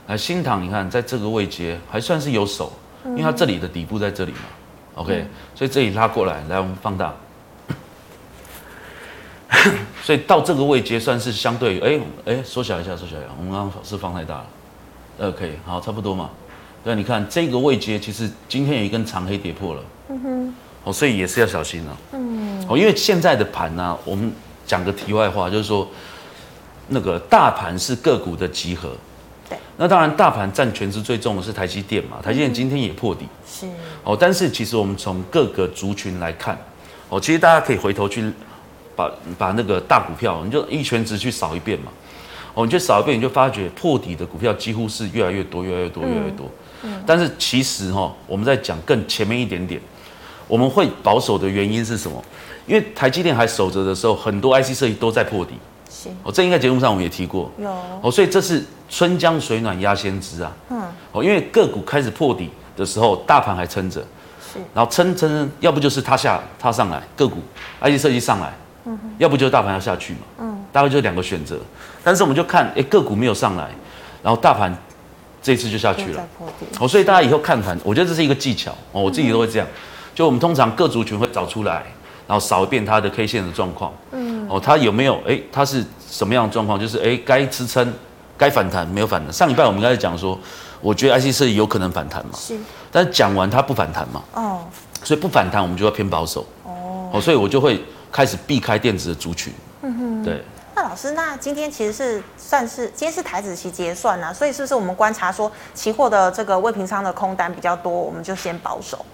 [0.07, 2.73] 来、嗯，新塘，你看在这个位阶还算是有手，
[3.05, 4.39] 因为它这里的底部在这里嘛。
[4.95, 7.13] OK，、嗯、所以这里拉过来，来我们放大。
[10.03, 14.47] 所以到这个位阶算是相对，哎哎，缩小一下，缩小一下，我们刚刚是放太大了。
[15.19, 16.31] 呃，可以，好，差不多嘛。
[16.83, 19.83] 对，你看这个位阶，其实今天有一根长黑跌破了。
[20.09, 20.55] 嗯哼。
[20.87, 21.99] 哦，所以也是要小心了、啊。
[22.13, 22.65] 嗯。
[22.69, 24.33] 哦，因为现在的盘呢、啊，我们
[24.65, 25.89] 讲个题外话，就是说，
[26.89, 28.93] 那个大盘是个股的集合。
[29.49, 29.59] 对。
[29.77, 32.19] 那当然，大盘占全值最重的是台积电嘛。
[32.23, 33.27] 台积电今天也破底。
[33.45, 33.67] 是。
[34.05, 36.57] 哦，但是其实我们从各个族群来看，
[37.09, 38.33] 哦，其实大家可以回头去
[38.95, 41.91] 把把那个大股票，你就一全值去扫一遍嘛。
[42.55, 46.49] 哦，你就扫一遍，你就发觉破底的股票几乎是越来越多，越来越多，越来越多。
[46.85, 47.03] 嗯。
[47.05, 49.81] 但是其实哈，我们在讲更前面一点点，
[50.49, 52.23] 我们会保守的原因是什么？
[52.67, 55.55] 因为台积电还守着的时候，很多 IC 设计都在破底。
[55.89, 56.09] 是。
[56.23, 57.51] 哦，这应该节目上我们也提过。
[57.59, 57.71] 有。
[58.03, 60.53] 哦，所以这是春江水暖鸭先知啊。
[60.71, 60.83] 嗯。
[61.13, 64.01] 哦，因为个股开始破底的时候，大盘还撑着。
[64.41, 64.59] 是。
[64.75, 67.37] 然后撑撑，要不就是它下它上来，个股
[67.81, 68.53] IC 设计上来。
[68.85, 68.99] 嗯。
[69.19, 70.19] 要不就是大盘要下去嘛。
[70.41, 70.65] 嗯。
[70.73, 71.59] 大概就两个选择。
[72.03, 73.69] 但是我们就看，哎，个股没有上来，
[74.23, 74.77] 然后大盘
[75.41, 76.29] 这次就下去了。
[76.81, 79.03] 哦，所以大家以后看盘，我觉得这是一个技巧哦。
[79.03, 79.67] 我自己都会这样，
[80.17, 81.85] 就我们通常各族群会找出来，
[82.27, 83.93] 然后扫一遍它的 K 线的状况。
[84.13, 84.49] 嗯。
[84.49, 85.21] 哦，它有没有？
[85.29, 86.81] 哎，它是什么样的状况？
[86.81, 87.93] 就是哎，该支撑，
[88.39, 89.31] 该反弹没有反弹。
[89.31, 90.39] 上礼拜我们刚才讲说，
[90.81, 92.33] 我觉得 IC 设计有可能反弹嘛。
[92.35, 92.59] 是。
[92.91, 94.23] 但是讲完它不反弹嘛。
[94.33, 94.65] 哦。
[95.05, 96.47] 所以不反弹，我们就要偏保守。
[96.65, 97.11] 哦。
[97.13, 99.53] 哦，所以我就会开始避开电子的族群。
[99.83, 100.25] 嗯哼。
[100.25, 100.43] 对。
[100.75, 109.05] 那老师，那今天其实是算是今天是台子期结算呐、啊，所以是不是我们观察说期货的这个未平仓的空单比较多，我们就先保守？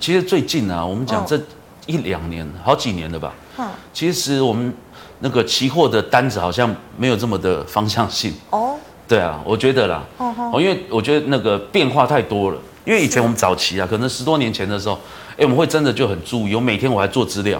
[0.00, 1.40] 其实最近啊，我们讲这
[1.86, 3.32] 一两年、嗯、好几年了吧？
[3.58, 4.72] 嗯，其实我们
[5.20, 8.76] 那个期货的单子好像没有这么的方向性哦。
[9.06, 12.58] 对啊，我觉得啦，哦，哦，因为我觉得那个变化太多了。
[12.84, 14.98] 因为以前我们早期啊，可能十多年前的时候。
[15.34, 17.58] 哎，我们会真的就很注意，我每天我还做资料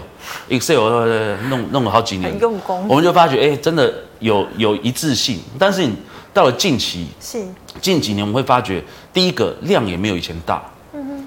[0.51, 0.77] ，Excel
[1.49, 2.87] 弄弄了好几年，很用功。
[2.87, 5.40] 我们就发觉，哎，真的有有一致性。
[5.59, 5.97] 但是你
[6.35, 7.42] 到了近期，是
[7.81, 10.62] 近几年，我们会发觉，第一个量也没有以前大。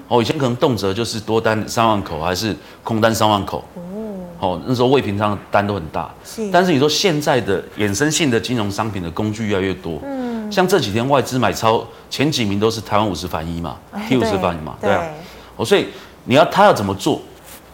[0.08, 3.64] 哦，以前可能动辄就是多单三万口，还是空单三万口。
[3.74, 3.82] 哦。
[4.38, 6.12] 哦，那时候未平仓的单都很大。
[6.24, 6.50] 是。
[6.50, 9.98] 但是你说现在的衍生性的金融商品的工具越来越多。
[10.04, 10.50] 嗯。
[10.50, 13.76] 像这几天外资买超前几名都是台湾五十反一嘛
[14.08, 15.04] ，T 五十反一嘛，对啊。
[15.56, 15.86] 哦，所以。
[16.28, 17.22] 你要他要怎么做？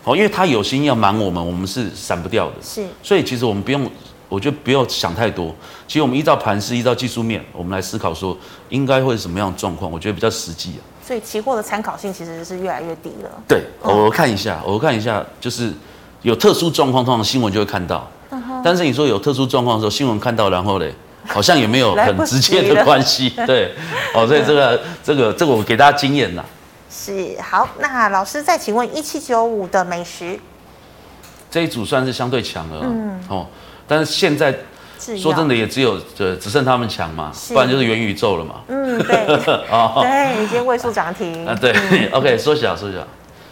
[0.05, 2.53] 哦，因为他有心要瞒我们，我们是闪不掉的。
[2.61, 3.91] 是，所以其实我们不用，
[4.29, 5.55] 我觉得不要想太多。
[5.89, 8.37] 其实我们依照盘势，依照技术面，我们来思考说
[8.69, 10.81] 应该会是什么样的状况，我觉得比较实际啊。
[11.05, 13.31] 所以期货的参考性其实是越来越低了。
[13.49, 15.73] 对，我看一下，我看一下，就是
[16.23, 18.09] 有特殊状况，通常新闻就会看到。
[18.65, 20.95] 但是你说有特殊状况的时候，新闻看到，然后嘞，
[21.27, 23.31] 好像也没有很直接的关系。
[23.47, 23.75] 对，
[24.15, 26.45] 哦，所以这个这个这个我给大家经验呐。
[26.89, 30.39] 是好，那老师再请问一七九五的美食，
[31.51, 33.47] 这一组算是相对强了，嗯哦，
[33.89, 34.55] 但是现在
[35.19, 38.57] 说真的也只有呃只剩他们强嘛，不然就是元宇宙了嘛。
[38.69, 39.27] 嗯，对。
[39.71, 41.47] 哦，对，今天位数涨停。
[41.47, 41.73] 啊，对。
[41.73, 42.99] 嗯、 OK，缩小缩小，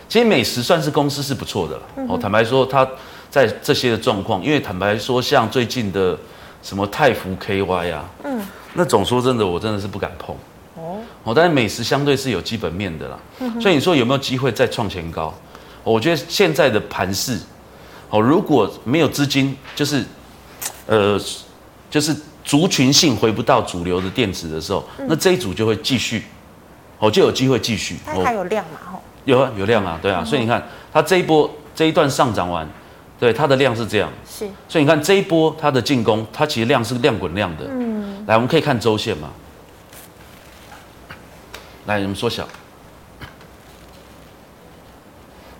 [0.08, 1.82] 其实美食算是公司是不错的了。
[2.08, 2.86] 哦，坦白说，它
[3.28, 6.16] 在这些的状况，因为坦白说，像最近的
[6.62, 8.40] 什么泰福 KY 啊，嗯，
[8.74, 10.34] 那种说真的，我真的是不敢碰。
[10.76, 10.98] 哦。
[11.24, 13.18] 哦，但是美食相对是有基本面的啦。
[13.40, 13.60] 嗯。
[13.60, 15.34] 所以你说有没有机会再创前高？
[15.82, 17.38] 我觉得现在的盘势，
[18.10, 20.04] 哦，如果没有资金，就是，
[20.90, 21.16] 呃，
[21.88, 26.24] 就是族群性回不到主流的电子的时候，嗯、那这一组就会继续，
[26.98, 27.96] 哦，就有机会继续。
[28.04, 28.80] 它还有量嘛？
[28.92, 30.22] 吼，有啊，有量啊，对啊。
[30.24, 30.60] 嗯、所以你看，
[30.92, 32.68] 它这一波这一段上涨完，
[33.20, 34.10] 对它的量是这样。
[34.28, 34.48] 是。
[34.68, 37.66] 所以你看这一波它的进攻，它其实量是量滚量的。
[37.70, 38.26] 嗯。
[38.26, 39.30] 来，我们可以看周线嘛。
[41.86, 42.48] 来，我们缩小。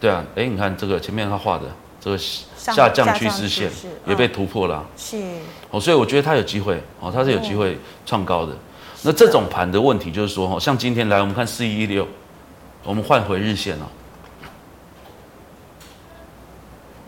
[0.01, 1.67] 对啊，哎，你看这个前面他画的
[2.01, 2.19] 这个
[2.61, 3.71] 下降趋势线
[4.07, 5.17] 也被突破了，啊，是。
[5.71, 8.53] 哦，所以我觉得它有机会哦，它是有机会创高的。
[9.03, 12.07] 那这种盘的问题就是说，哈，像今天来我们看四一一六，
[12.85, 13.87] 我们换回日线哦，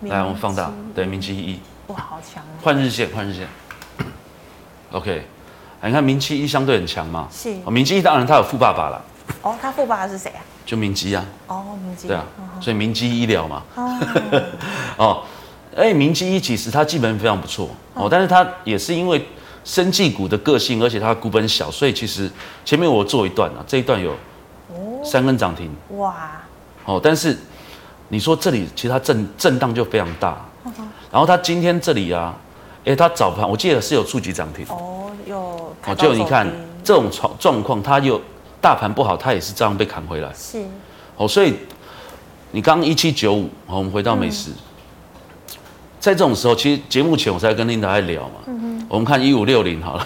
[0.03, 2.43] 来我们放大，对，明七一，哇，好强！
[2.63, 3.47] 换日线，换日线
[4.93, 5.27] ，OK，
[5.83, 9.05] 你看明七一相对很强嘛，是，明七一当然它有富爸爸了，
[9.43, 10.41] 哦，他富爸爸是谁啊？
[10.65, 12.25] 就明基啊，哦，明基，对啊，
[12.61, 13.63] 所以明基医疗嘛，
[14.97, 15.25] 哦，
[15.77, 17.69] 哎，明基一其实它基本非常不错。
[17.95, 19.25] 哦，但是它也是因为
[19.65, 22.31] 生技股的个性，而且它股本小，所以其实
[22.65, 24.15] 前面我做一段啊，这一段有
[25.05, 26.43] 三根涨停，哇，
[26.85, 27.37] 哦，但是
[28.09, 30.45] 你说这里其实它震震荡就非常大，
[31.11, 32.35] 然后它今天这里啊，
[32.85, 35.39] 哎，它早盘我记得是有触及涨停，哦，有，
[35.87, 36.47] 哦，就你看
[36.83, 38.21] 这种状状况，它又。
[38.61, 40.33] 大盘不好，它也是这样被砍回来。
[40.33, 40.65] 是，
[41.17, 41.53] 哦，所以
[42.53, 44.57] 你刚刚一七九五，好，我们回到美食，嗯、
[46.03, 48.41] 在这种时候，其实节目前我在跟琳达在聊嘛。
[48.47, 48.87] 嗯哼。
[48.89, 50.05] 我们看一五六零好了。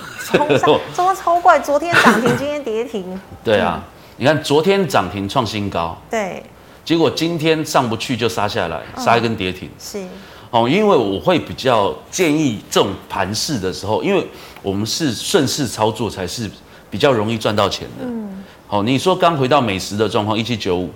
[0.59, 3.19] 超， 超超怪，昨天涨停，今天跌停。
[3.43, 3.83] 对啊，
[4.19, 5.97] 你看昨天涨停创新高。
[6.11, 6.43] 对。
[6.85, 9.71] 结果今天上不去就杀下来，杀一根跌停。
[9.79, 10.05] 是。
[10.51, 14.29] 哦，因为我会比较建议这种盘势的时候，因为
[14.61, 16.51] 我们是顺势操作才是
[16.91, 18.05] 比较容易赚到钱的。
[18.05, 18.45] 嗯。
[18.67, 20.91] 好，你说刚回到美食的状况一七九五，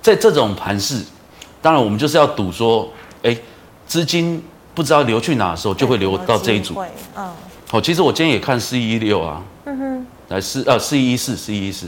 [0.00, 1.02] 在这种盘势，
[1.60, 2.88] 当然我们就是要赌说，
[3.24, 3.36] 哎，
[3.88, 4.40] 资金
[4.74, 6.80] 不知道流去哪的时候，就会流到这一组。
[7.16, 7.28] 嗯。
[7.66, 9.42] 好，其实我今天也看四一一六啊。
[9.64, 10.06] 嗯哼。
[10.28, 11.86] 来四呃四一一四四一一四。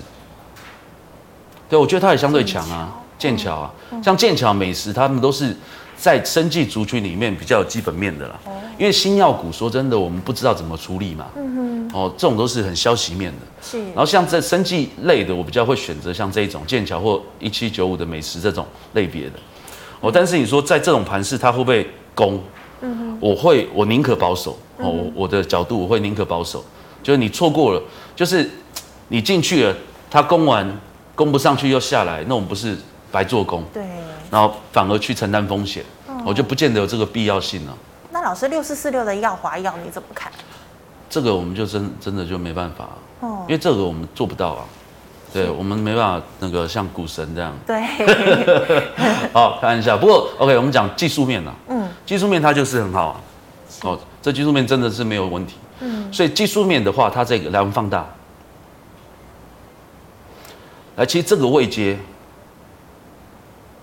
[1.68, 3.70] 对，我觉得它也相对强啊，剑桥啊，
[4.02, 5.56] 像剑桥、美食，他们都是
[5.96, 8.40] 在生技族群里面比较有基本面的啦。
[8.78, 11.26] 因为新药股说真的，我们不知道怎么处理嘛。
[11.36, 11.90] 嗯哼。
[11.92, 13.38] 哦，这种都是很消息面的。
[13.62, 13.78] 是。
[13.88, 19.32] 然后像这生技类的，我比较会选择像这种剑桥或一七九五的美食这种类别的。
[20.00, 22.40] 哦，但是你说在这种盘势，它会不会攻？
[22.80, 23.18] 嗯。
[23.20, 24.58] 我会，我宁可保守。
[24.78, 26.64] 哦，我的角度我会宁可保守。
[27.02, 27.82] 就是你错过了，
[28.16, 28.50] 就是
[29.08, 29.74] 你进去了，
[30.10, 30.66] 它攻完
[31.14, 32.76] 攻不上去又下来，那我们不是
[33.12, 33.62] 白做工？
[33.72, 33.82] 对。
[34.30, 35.84] 然后反而去承担风险，
[36.24, 37.76] 我就不见得有这个必要性了。
[38.12, 40.30] 那老师六四四六的耀华药你怎么看？
[41.08, 42.88] 这个我们就真真的就没办法
[43.20, 44.64] 哦，因为这个我们做不到啊，
[45.32, 47.52] 对我们没办法那个像股神这样。
[47.66, 47.80] 对，
[49.32, 49.96] 好，看一下。
[49.96, 53.20] 不过 OK，我们讲技术面啊，嗯，技术面它就是很好啊，
[53.82, 58.04] 哦，这技术面真的是没有问题，嗯，所以技术面的话，它这个来我们放大，
[60.96, 61.98] 来，其实这个位阶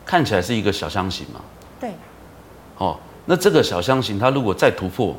[0.06, 1.40] 看起来是一个小箱型嘛，
[1.80, 1.92] 对，
[2.78, 2.98] 哦。
[3.30, 5.14] 那这个小箱型，它如果再突破，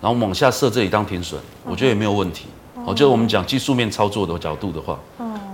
[0.00, 2.46] 然后往下设这里当停损，我觉得也没有问题。
[2.84, 4.98] 哦，就是我们讲技术面操作的角度的话，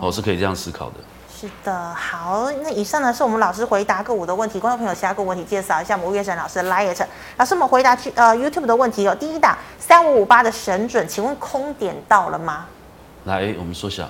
[0.01, 0.95] 哦，是可以这样思考的。
[1.41, 4.59] 是的，好，那以上呢是我们老师回答个股的问题。
[4.59, 7.07] 观众朋友，其他个股问题介绍一下，我们吴岳审老师来也成。
[7.37, 12.67] 老师，我们回答去呃 YouTube 的问题有第一档三五五八的神准，请问空点到了吗？
[13.25, 14.09] 来，我们缩小。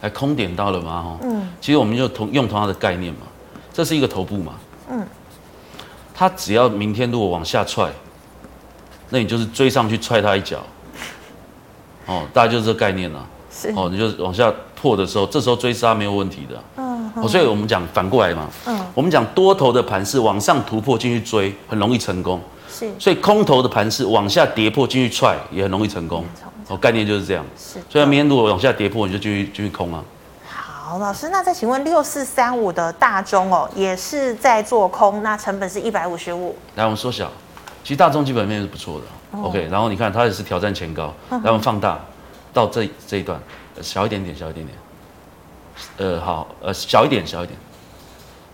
[0.00, 0.92] 来，空点到了吗？
[1.04, 3.26] 哦，嗯，其实我们就同用同样的概念嘛。
[3.72, 4.54] 这是一个头部嘛？
[4.88, 5.06] 嗯，
[6.14, 7.90] 它只要明天如果往下踹，
[9.14, 10.58] 那你就是追上去踹他一脚，
[12.06, 13.24] 哦，大概就是这个概念了。
[13.48, 16.60] 是哦，你就往下破的时候，这时候追杀没有问题的。
[16.78, 18.50] 嗯，哦，所以我们讲反过来嘛。
[18.66, 22.40] 嗯，我们讲多头的盘是往上突破进去追，很容易成功。
[22.68, 26.24] 是，所以空头的盘是往下跌破进去踹，也很容易成功。
[26.66, 27.46] 哦，概念就是这样。
[27.56, 30.02] 是，所以明天如果往下跌破，你就继续继续空啊。
[30.44, 36.56] 好，老师，那再请问六四三五的大中哦，也是在做空，那成本是一百五十五。
[36.74, 37.30] 来，我们缩小，
[37.84, 39.04] 其实大众基本面是不错的。
[39.38, 42.00] 哦、OK，然后你看它也是挑战前高，然后放大
[42.52, 43.38] 到这这一段，
[43.82, 44.78] 小一点点，小一点点。
[45.98, 47.58] 呃，好，呃，小一点，小一点。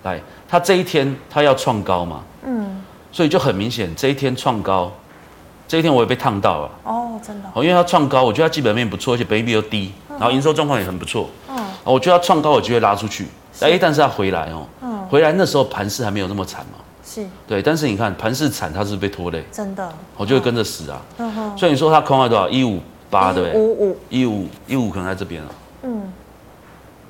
[0.03, 2.23] 来，它这一天它要创高嘛？
[2.45, 2.83] 嗯。
[3.13, 4.91] 所以就很明显，这一天创高，
[5.69, 6.71] 这一天我也被烫到了。
[6.85, 7.49] 哦，真的。
[7.55, 11.29] 哦，因为它创高，我觉得它基本面不错，而且本益比又低，然后营收状况也很不错。
[11.49, 11.57] 嗯。
[11.85, 13.27] 我觉得它创高，我就会拉出去。
[13.61, 14.67] 哎，但是它回来哦。
[14.81, 14.99] 嗯。
[15.09, 16.79] 回来那时候盘势还没有那么惨嘛。
[17.11, 17.27] 是。
[17.49, 19.43] 对，但是你看盘势惨，它是被拖累？
[19.51, 19.93] 真的。
[20.17, 21.03] 我就会跟着死啊。
[21.57, 22.49] 所以你说它空了多少？
[22.49, 22.79] 一五
[23.11, 23.61] 八对不对？
[23.61, 23.99] 五五。
[24.09, 25.55] 一五一五可能在这边了。
[25.83, 26.13] 嗯。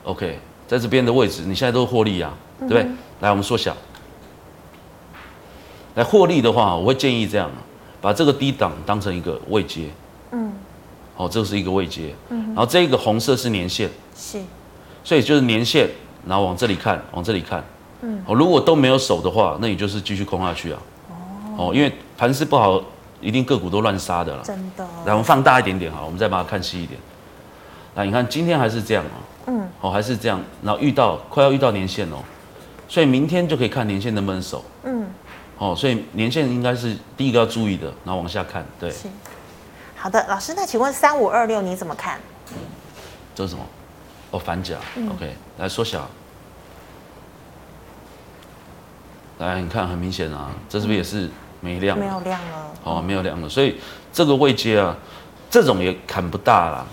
[0.05, 2.87] OK，在这边的位置，你现在都是获利啊，对不对？
[3.21, 3.77] 来，我们缩小。
[5.97, 7.51] 来获利的话，我会建议这样，
[8.01, 9.91] 把这个低档当成一个位阶，
[10.31, 10.53] 嗯，
[11.17, 14.41] 好，这是一个位阶，嗯，然后这个红色是年线，是，
[15.03, 15.91] 所以就是年线，
[16.27, 17.63] 然后往这里看，往这里看，
[18.03, 20.79] 嗯，哦，如果都没有守的话，那你就是继续空下去啊，
[21.57, 22.83] 哦，因为盘势不好，
[23.21, 24.85] 一定个股都乱杀的了，真的。
[25.05, 26.99] 来，我们放大一点点哈，我们再把它看细一点。
[27.95, 32.17] 那，你看今天还是这样哦，嗯，哦，还是这样，然后遇到快要遇到年限哦，
[32.89, 35.07] 所以明天就可以看年限能不能守，嗯。
[35.59, 38.91] 哦，所以年限应该是第一个要注意的，然后往下看，对。
[38.91, 39.09] 是。
[39.95, 42.19] 好的，老师，那请问三五二六你怎么看？
[43.35, 43.63] 这是什么？
[44.31, 44.77] 哦，反甲。
[44.97, 46.09] 嗯、OK，来缩小。
[49.41, 51.29] 来，你看，很明显啊，这是不是也是
[51.61, 51.99] 没量？
[51.99, 52.71] 没有量了。
[52.85, 53.81] 哦，没有量了，所以
[54.13, 54.95] 这个位阶啊，
[55.51, 56.87] 这种也砍不大了。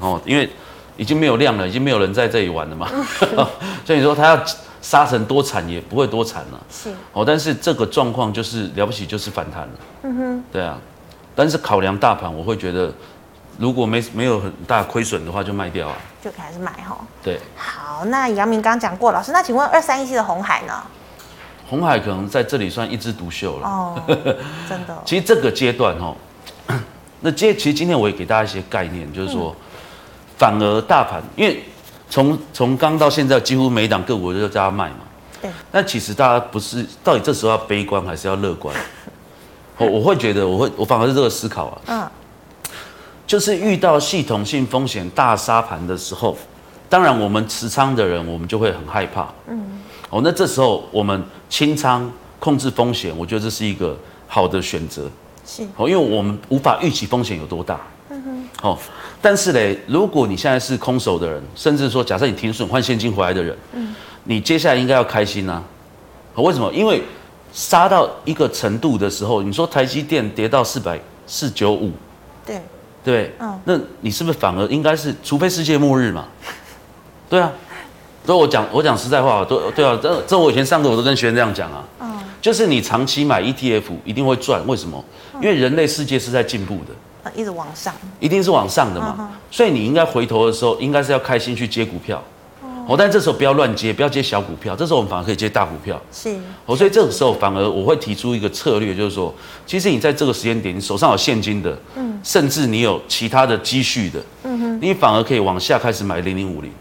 [0.00, 0.50] 哦，因为
[0.96, 2.88] 已经没有量了，已经没有人在这里玩了嘛。
[3.86, 4.44] 所以你说他要。
[4.82, 9.72] 杀成多惨也不会多惨了，是哦，但是这个状况就是了不起，就是反弹了，
[10.04, 10.78] 嗯哼，对啊，
[11.34, 12.90] 但是考量大盘，我会觉得
[13.58, 20.72] 如果没没有很大亏损的话，就卖掉啊，就还是买哈，对，好，那杨明刚讲过，老师，那请问二三一七的红海呢？
[21.70, 24.02] 鸿海可能在这里算一枝独秀了，哦，
[24.68, 26.14] 真的， 其实这个阶段哦，
[27.20, 29.64] 那接其实今天我也给大家一些概念，就是说，嗯、
[30.36, 31.62] 反而大盘因为。
[32.12, 34.96] 从从刚到现在，几乎每一档个股都叫他卖嘛。
[35.40, 35.48] 对。
[35.70, 38.74] 但其实大家不是到底这时候要悲观还是要乐观？
[39.78, 41.80] 我我会觉得，我会我反而是这个思考啊。
[41.86, 42.10] 嗯。
[43.28, 46.36] 就是遇到系统性风险大杀盘的时候，
[46.88, 49.28] 当然我们持仓的人，我们就会很害怕。
[49.46, 49.79] 嗯。
[50.10, 53.96] 哦，那这时候我们清仓控制风险，我觉得这是一个
[54.26, 55.08] 好的选择。
[55.46, 55.62] 是。
[55.76, 57.80] 哦，因为我们无法预期风险有多大。
[58.10, 58.48] 嗯哼。
[58.62, 58.78] 哦。
[59.22, 63.94] 但是嘞，如果你现在是空手的人，甚至说假设你停损换现金回来的人，嗯，
[64.24, 65.64] 你接下来应该要开心呐、啊。
[66.36, 66.72] 为什么？
[66.72, 67.02] 因为
[67.52, 71.92] 杀到一个程度的时候，你说台积电跌到四百四九五，
[72.46, 72.62] 对
[73.04, 76.24] 对，嗯，那你是不是反而应该是，除非世界末日嘛？
[77.28, 77.52] 对啊，
[78.26, 85.02] 所以我讲我讲实在话，都对啊，这这我以前上课我都跟学生这样讲啊，嗯，就是你长期买 ETF 一定会赚，为什么？
[85.34, 87.30] 因为人类世界是在进步的。
[87.34, 92.22] 一直往上，一定是往上的嘛，嗯、所以你应该回头的时候，应该是要开心去接股票，
[92.88, 99.32] 哦，但这时候不要乱接，不要接小股票，这时候我们反而可以接大股票，是，哦，所以这个时候反而我会提出一个策略，就是说，
[99.66, 106.72] 其实你在这个时间点，你手上有现金的，嗯，甚至你有其他的积蓄的，嗯哼，你反而可以往下开始买零零五零，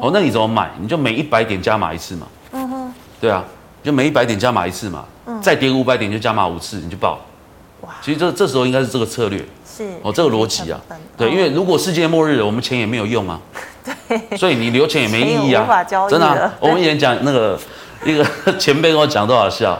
[0.00, 0.70] 哦，那你怎么买？
[0.80, 3.44] 你就每一百点加码一次嘛，嗯哼，对啊，
[3.82, 7.18] 就每一百点加码一次嘛，嗯，再跌五百点就加码五次，你就爆，
[7.82, 9.44] 哇，其实这这时候应该是这个策略。
[9.64, 9.84] 是。
[10.02, 10.80] 哦，这个逻辑啊，
[11.16, 13.38] 对，因为如果世界末日了，我们钱也没有用啊，
[13.84, 16.52] 对， 所以你留钱也没意义啊，真的、啊。
[16.60, 17.58] 我们以前讲那个
[18.04, 18.24] 一个
[18.58, 19.78] 前辈跟我讲多少笑，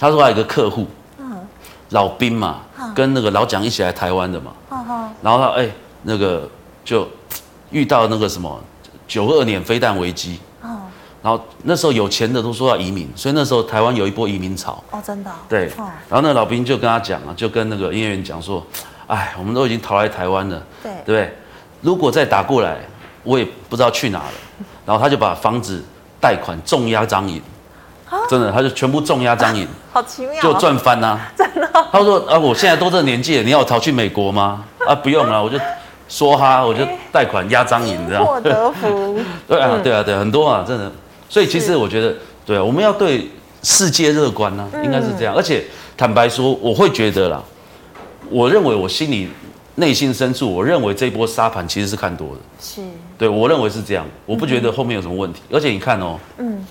[0.00, 0.86] 他说他有一个客户，
[1.18, 1.46] 嗯，
[1.90, 2.62] 老兵嘛，
[2.94, 4.52] 跟那个老蒋一起来台湾的嘛，
[5.22, 5.68] 然后他哎
[6.02, 6.50] 那个
[6.84, 7.06] 就
[7.70, 8.60] 遇到那个什么
[9.08, 10.38] 九二年飞弹危机。
[11.20, 14.82] 然后那时候有钱的都说要移民，所以那时候台湾有一波移民潮。
[14.92, 15.34] 哦，真的、哦。
[15.48, 15.66] 对。
[15.76, 18.64] 哦、然后那个老兵就跟他讲啊，就跟那个营业员讲说
[19.08, 21.36] ：“哎，我们都已经逃来台湾了，对，对不对？
[21.80, 22.78] 如果再打过来，
[23.24, 24.32] 我也不知道去哪了。
[24.86, 25.84] ”然后他就把房子
[26.20, 27.42] 贷款重压张银，
[28.08, 31.18] 啊、真的，他就全部重压张银， 好奇妙、哦，就赚翻啊！
[31.36, 31.68] 真的。
[31.90, 34.64] 他说：“啊，我现在都这个年纪了，你要我逃去美国吗？
[34.86, 35.58] 啊，不用了，我就
[36.08, 39.18] 说哈，我就贷款压张银这样。”获得福。
[39.46, 40.90] 对啊，对啊，对，很多啊，真的。
[41.28, 42.14] 所以其实我觉得，
[42.46, 43.30] 对啊，我们要对
[43.62, 45.34] 世界乐观呢，应该是这样。
[45.34, 45.64] 而且
[45.96, 47.42] 坦白说，我会觉得啦，
[48.30, 49.28] 我认为我心里
[49.74, 52.36] 内心深处，我认为这一波沙盘其实是看多的。
[52.58, 52.80] 是，
[53.18, 55.42] 对我认为是这样，我不觉得后面有什么问题。
[55.52, 56.64] 而且你看哦，嗯，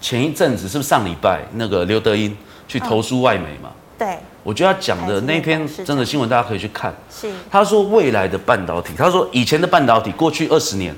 [0.00, 2.36] 前一阵子是不是上礼拜那个刘德英
[2.66, 3.70] 去投书外媒嘛？
[3.96, 6.94] 对，我觉得他讲的那篇真的新闻，大家可以去看。
[7.10, 10.94] 是，他说未来的半导体，他说以前的半导体，过去二十年，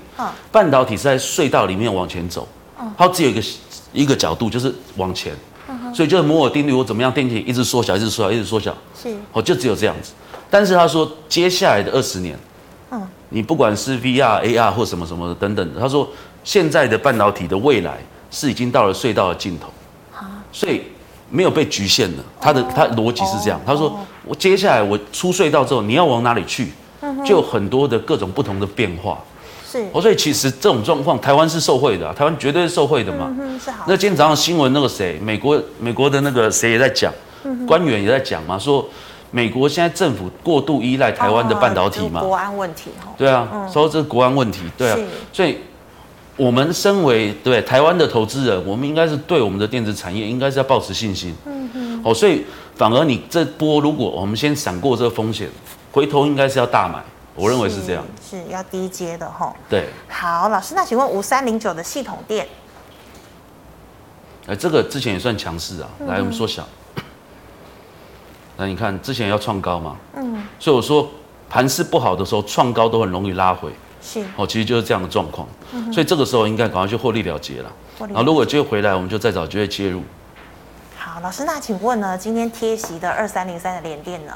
[0.51, 2.49] 半导体是在隧道里面往前走。
[2.99, 3.43] 它只有一个
[3.93, 5.33] 一个角度，就是往前，
[5.95, 10.13] 所以就是摩尔定律，我怎么样，电体一直缩小，一直缩小，一直缩小，是，哦，就只有这样子。
[10.51, 12.39] 但是他说，接下来的二十年，
[12.91, 16.09] 嗯，你不管是 VR、AR 或什么什么的等等的，他说
[16.43, 17.99] 现在的半导体的未来
[18.31, 19.69] 是已经到了隧道的尽头，
[20.53, 20.83] 所以
[21.35, 26.72] 没有被局限的，他的他逻辑是这样，他说我接下来我出隧道之后，你要往哪里去，
[27.26, 29.18] 就有很多的各种不同的变化。
[29.68, 33.35] 是，所以其实这种状况，台湾是受惠的，台湾绝对是受惠的嘛。
[33.61, 33.85] 是好。
[33.89, 37.12] 那今天早上新闻那个谁，美国美国的那个谁也在讲，
[37.66, 38.89] 官员也在讲嘛，说
[39.32, 44.97] 美国现在政府过度依赖台湾的半导体嘛，国安问题对啊，说这是国安问题，对啊，
[45.32, 45.59] 所以。
[46.37, 51.35] 我们身为对台湾的投资人，我们应该是对我们的电子产业应该是要抱持信心。
[51.47, 52.03] 嗯嗯。
[52.05, 55.49] 哦，所以反而你这波，如果我们先闪过这个风险，
[55.93, 57.03] 回头应该是要大买。
[57.37, 58.05] 我认为是这样。
[58.20, 59.55] 是，是要低阶的哈。
[59.68, 59.89] 对。
[60.09, 62.49] 好，老师，那请问五三零九的系统店？
[64.47, 65.89] 哎，这个之前也算强势啊。
[66.07, 66.66] 来，我们缩小。
[68.57, 69.97] 那你看之前要创高嘛？
[70.16, 70.45] 嗯。
[70.59, 71.09] 所以我说
[71.49, 73.70] 盘势不好的时候，创高都很容易拉回。
[74.05, 77.73] 是哦，其实就是这样的状况，嗯、所以这个时候应该赶快去获利了结了。
[77.99, 80.03] 然后如果就回来，我们就再找机会介入。
[80.97, 82.19] 好，老师，那请问呢？
[82.19, 84.33] 今天贴息的二三零三的联电呢？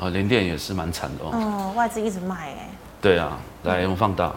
[0.00, 1.30] 啊，联电也是蛮惨的哦。
[1.34, 2.70] 嗯，外资一直卖哎。
[3.02, 4.32] 对啊，来我们放大，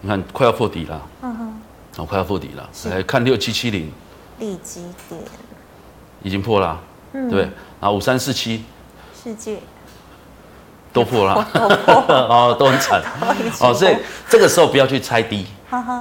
[0.00, 1.08] 你看快要破底了。
[1.22, 1.60] 嗯哼。
[1.96, 2.70] 哦，快要破底了。
[2.90, 3.90] 来看六七七零。
[4.38, 5.20] 立基点。
[6.22, 6.80] 已经破了。
[7.12, 7.28] 嗯。
[7.28, 7.42] 对，
[7.80, 8.64] 然后五三四七。
[9.22, 9.58] 世界。
[10.92, 13.02] 都破了，哦，都 很惨，
[13.60, 13.94] 哦，所以
[14.28, 15.46] 这个时候不要去猜低，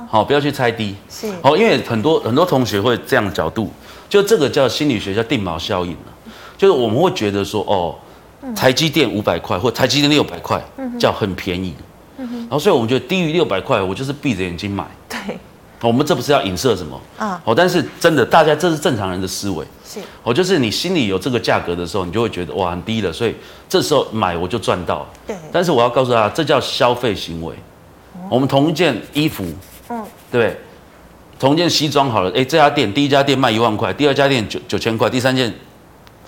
[0.10, 3.72] 好，不要去猜低，是，哦，因为很多很多同学会这样的角度，
[4.10, 5.96] 就这个叫心理学叫定锚效应，
[6.58, 7.96] 就是我们会觉得说，哦，
[8.56, 10.64] 台积电五百块或台积电六百块
[11.00, 11.76] 叫很便宜，
[12.18, 15.38] 然后所以我们觉得低于六百块，我就是闭着眼睛买，对。
[15.82, 17.42] 我们这不是要影射什么啊？
[17.46, 19.66] 哦，但是真的，大家这是正常人的思维。
[19.86, 23.34] 是，哦，就是你心里有这个价格的时候，你就会觉得哇很低了，所以
[23.70, 25.08] 这时候买我就赚到。
[25.26, 25.36] 对。
[25.52, 27.56] 但是我要告诉大家，这叫消费行为。
[28.30, 29.46] 我们同一件衣服，
[29.90, 30.56] 嗯，对，
[31.40, 35.52] 同一件西装好了，哎，这家店第一家店卖一万块，第二家店九九千块，第三件，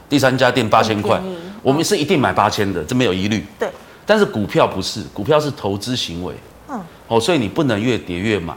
[0.08, 1.22] 第三家店八千块，
[1.62, 3.46] 我们是一定买八千的，这没有疑虑。
[3.60, 3.70] 对。
[4.06, 6.34] 但是股票不是，股票是投资行为。
[6.70, 6.82] 嗯。
[7.10, 8.56] 哦，所以你不能越跌越买。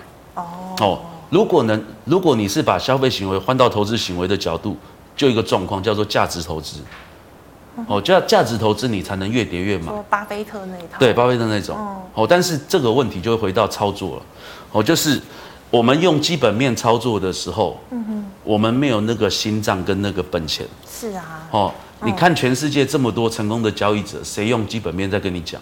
[0.80, 1.00] 哦，
[1.30, 4.76] 如果能，如果你是把消费行为换到投资行为的角度，
[5.16, 6.78] 就一个状况叫做价值投资。
[7.88, 9.92] 哦，就要价值投资，你才能越跌越买。
[10.08, 10.98] 巴菲特那一套。
[10.98, 11.76] 对，巴菲特那种。
[12.14, 14.22] 哦，但是这个问题就会回到操作了。
[14.70, 15.20] 哦，就是
[15.70, 20.64] 我们用基本面操作的时候，嗯哼，我们没有那个心脏跟那个本钱。
[20.88, 21.48] 是啊。
[21.50, 25.60] 哦，你看全世界这么多成功的交易者，谁用基本面在跟你讲？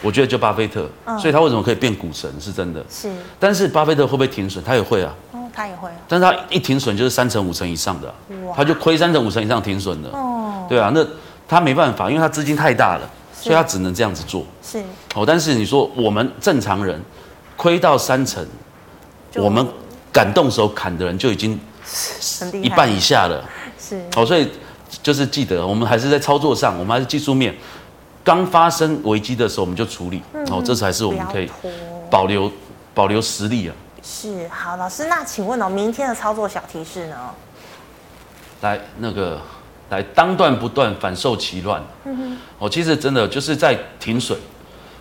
[0.00, 0.88] 我觉得就巴菲特，
[1.18, 2.84] 所以他为什么可以变股神是真的。
[2.88, 4.62] 是，但是巴菲特会不会停损？
[4.64, 5.12] 他也会啊。
[5.32, 5.90] 哦，他也会。
[6.06, 8.14] 但是他一停损就是三成五成以上的，
[8.54, 10.08] 他就亏三成五成以上停损的。
[10.10, 11.04] 哦，对啊，那
[11.48, 14.46] 他没办法，因为他资金太大了，所以他只能这样子做。
[14.62, 14.80] 是。
[15.16, 17.00] 哦，但是你说我们正常人
[17.56, 18.46] 亏到三成，
[19.34, 19.66] 我们
[20.12, 21.58] 敢动手砍的人就已经
[22.62, 23.44] 一半以下了。
[23.80, 24.00] 是。
[24.14, 24.48] 哦，所以
[25.02, 27.52] 就是记得，我们还是在操作上，我们还是技术面。
[28.28, 31.48] 刚发生危机的时候，我们就处理，嗯、哦，这才是我们可以
[32.10, 32.52] 保留
[32.92, 33.74] 保留实力啊。
[34.02, 37.16] 是，好，老师，那请问哦，明天的操作小提示呢？
[38.60, 39.40] 来，那个，
[39.88, 41.82] 来，当断不断，反受其乱。
[42.04, 44.36] 嗯哼，哦，其实真的就是在停水。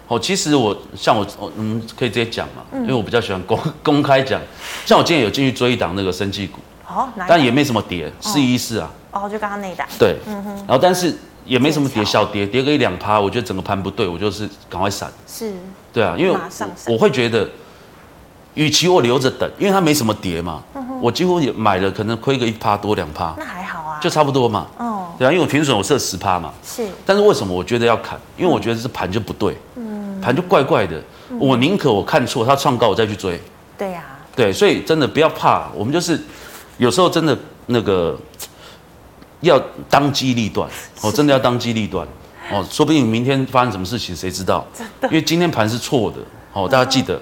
[0.07, 4.39] 哦，其实我像我，嗯，可以直接讲嘛，嗯、因为我比较喜欢公 公开讲。
[4.85, 8.89] 像我今天有进去追一档那个生技股，哦，但也没什么跌，四一四啊。
[9.11, 9.85] 哦，就刚刚那一档。
[9.99, 11.13] 对，嗯哼，然后但是。
[11.47, 15.09] 也没什么跌，小跌跌个一两趴，我觉得整个盘不对，我就是赶快闪。
[15.25, 15.53] 是，
[15.93, 17.49] 对啊，因为我，我会觉得，
[18.53, 24.67] 与其我留着等，因为它没什么跌嘛，嗯、我几乎也买了，可能亏个一趴多两趴，那还好啊，就差不多嘛。
[24.77, 26.53] 哦，对啊，因为我停损我设十趴嘛。
[26.63, 28.19] 是，但是为什么我觉得要砍？
[28.37, 31.01] 因为我觉得这盘就不对，嗯，盘就怪怪的。
[31.29, 33.39] 嗯、我宁可我看错，它创高我再去追。
[33.77, 36.21] 对呀、啊，对，所以真的不要怕，我们就是
[36.77, 37.37] 有时候真的
[37.67, 38.17] 那个。
[39.41, 40.69] 要当机立断
[41.01, 42.07] 哦，真的要当机立断
[42.51, 44.65] 哦，说不定明天发生什么事情，谁知道？
[45.03, 46.17] 因为今天盘是错的
[46.53, 47.19] 哦，大家记得。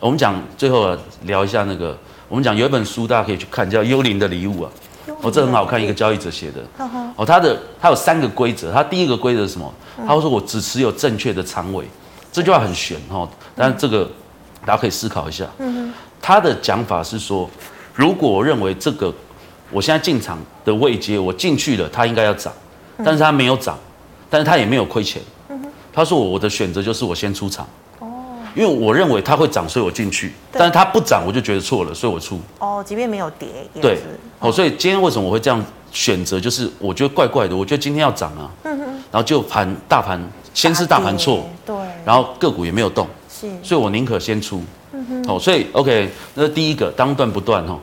[0.00, 1.96] 我们讲最后聊一下那个，
[2.28, 4.70] 我们讲有一本书大家可以去看，叫《幽灵的礼物》啊，
[5.22, 6.60] 哦，这很好看，一个交易者写的
[7.16, 9.72] 哦，他的他有三个规则，他第一个规则是什么？
[10.06, 11.86] 他会说我只持有正确的仓位，
[12.30, 14.04] 这句话很玄哦，但是这个
[14.66, 15.46] 大家可以思考一下。
[16.20, 17.48] 他的讲法是说，
[17.94, 19.14] 如果我认为这个。
[19.74, 22.52] 我现在进场的位阶，我进去了，它应该要涨，
[22.98, 23.76] 但是它没有涨，
[24.30, 25.20] 但是它也没有亏钱。
[25.92, 27.66] 他说我的选择就是我先出场，
[27.98, 28.06] 哦，
[28.54, 32.38] 因为我认为它会涨，所以我进去，但是它不涨，我就觉得错了，所以我出。
[32.60, 33.48] 哦，即便没有跌，
[33.80, 33.98] 对，
[34.38, 35.60] 哦，所以今天为什么我会这样
[35.92, 36.38] 选择？
[36.38, 40.20] 就是我觉得怪怪的，我觉得今天要涨啊，然后就盘大盘
[40.52, 44.62] 先是大盘错，对，然后个股也没有动，是，所以我宁可先出，
[45.28, 47.78] 哦，所以 OK，那第一个当断不断哦。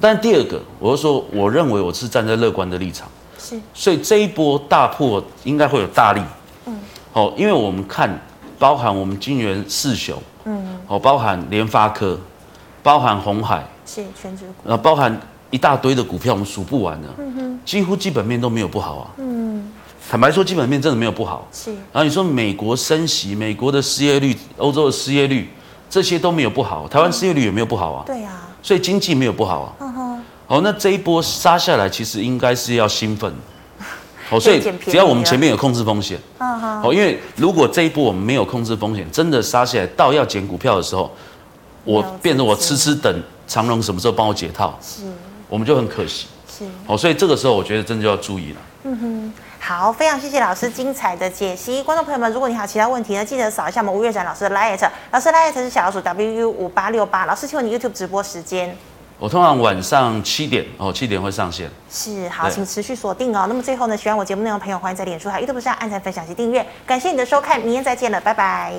[0.00, 6.20] 但第二个，我是说，我认为我是站在乐观的立场，是，所以这一波大破应该会有大力，
[6.66, 6.76] 嗯，
[7.12, 8.20] 好，因为我们看，
[8.58, 12.18] 包含我们晶圆四雄，嗯，好，包含联发科，
[12.82, 15.16] 包含红海，是全职股，呃，包含
[15.50, 19.72] 一大堆的股票，我们数不完的，嗯哼，几乎基本面都没有不好啊，嗯，
[20.10, 25.48] 坦白说，基本面真的没有不好，是，然后你说美国升息，美国的失业率，欧洲的失业率，
[25.88, 28.32] 这些都没有不好，台湾失业率也没有不好啊，对呀。
[28.64, 29.92] 所以经济没有不好啊，
[30.46, 33.30] 好、uh 那这一波杀下来，其实应该是要兴奋，
[34.30, 41.14] 好、 哦，所以只要我们前面有控制风险，好，因为如果这一波我们没有控制风险，真的杀下来到要捡股票的时候，
[41.84, 45.02] 我变成我痴痴等长荣什么时候帮我解套，是，
[45.46, 49.32] 我们就很可惜，是，好、哦，所以这个时候我觉得真的就要注意了，嗯哼，
[49.66, 54.78] 好，非常谢谢老师精彩的解析，观众朋友们，如果你还有其他问题呢，记得扫一下我们吴月展老师的 LINE，
[55.10, 58.76] 老师 LINE 是小老鼠 WU 五八六八，老师请问你 YouTube 直播时间。
[59.18, 61.70] 我通常晚上七点哦，七点会上线。
[61.90, 63.46] 是，好，请持续锁定哦。
[63.48, 66.66] 那么最后呢，喜欢我节目内容的朋友，欢迎在脸书还有 YouTube 上按赞、分享及订阅。
[66.84, 68.74] 感谢你的收看，明天再见了，拜拜。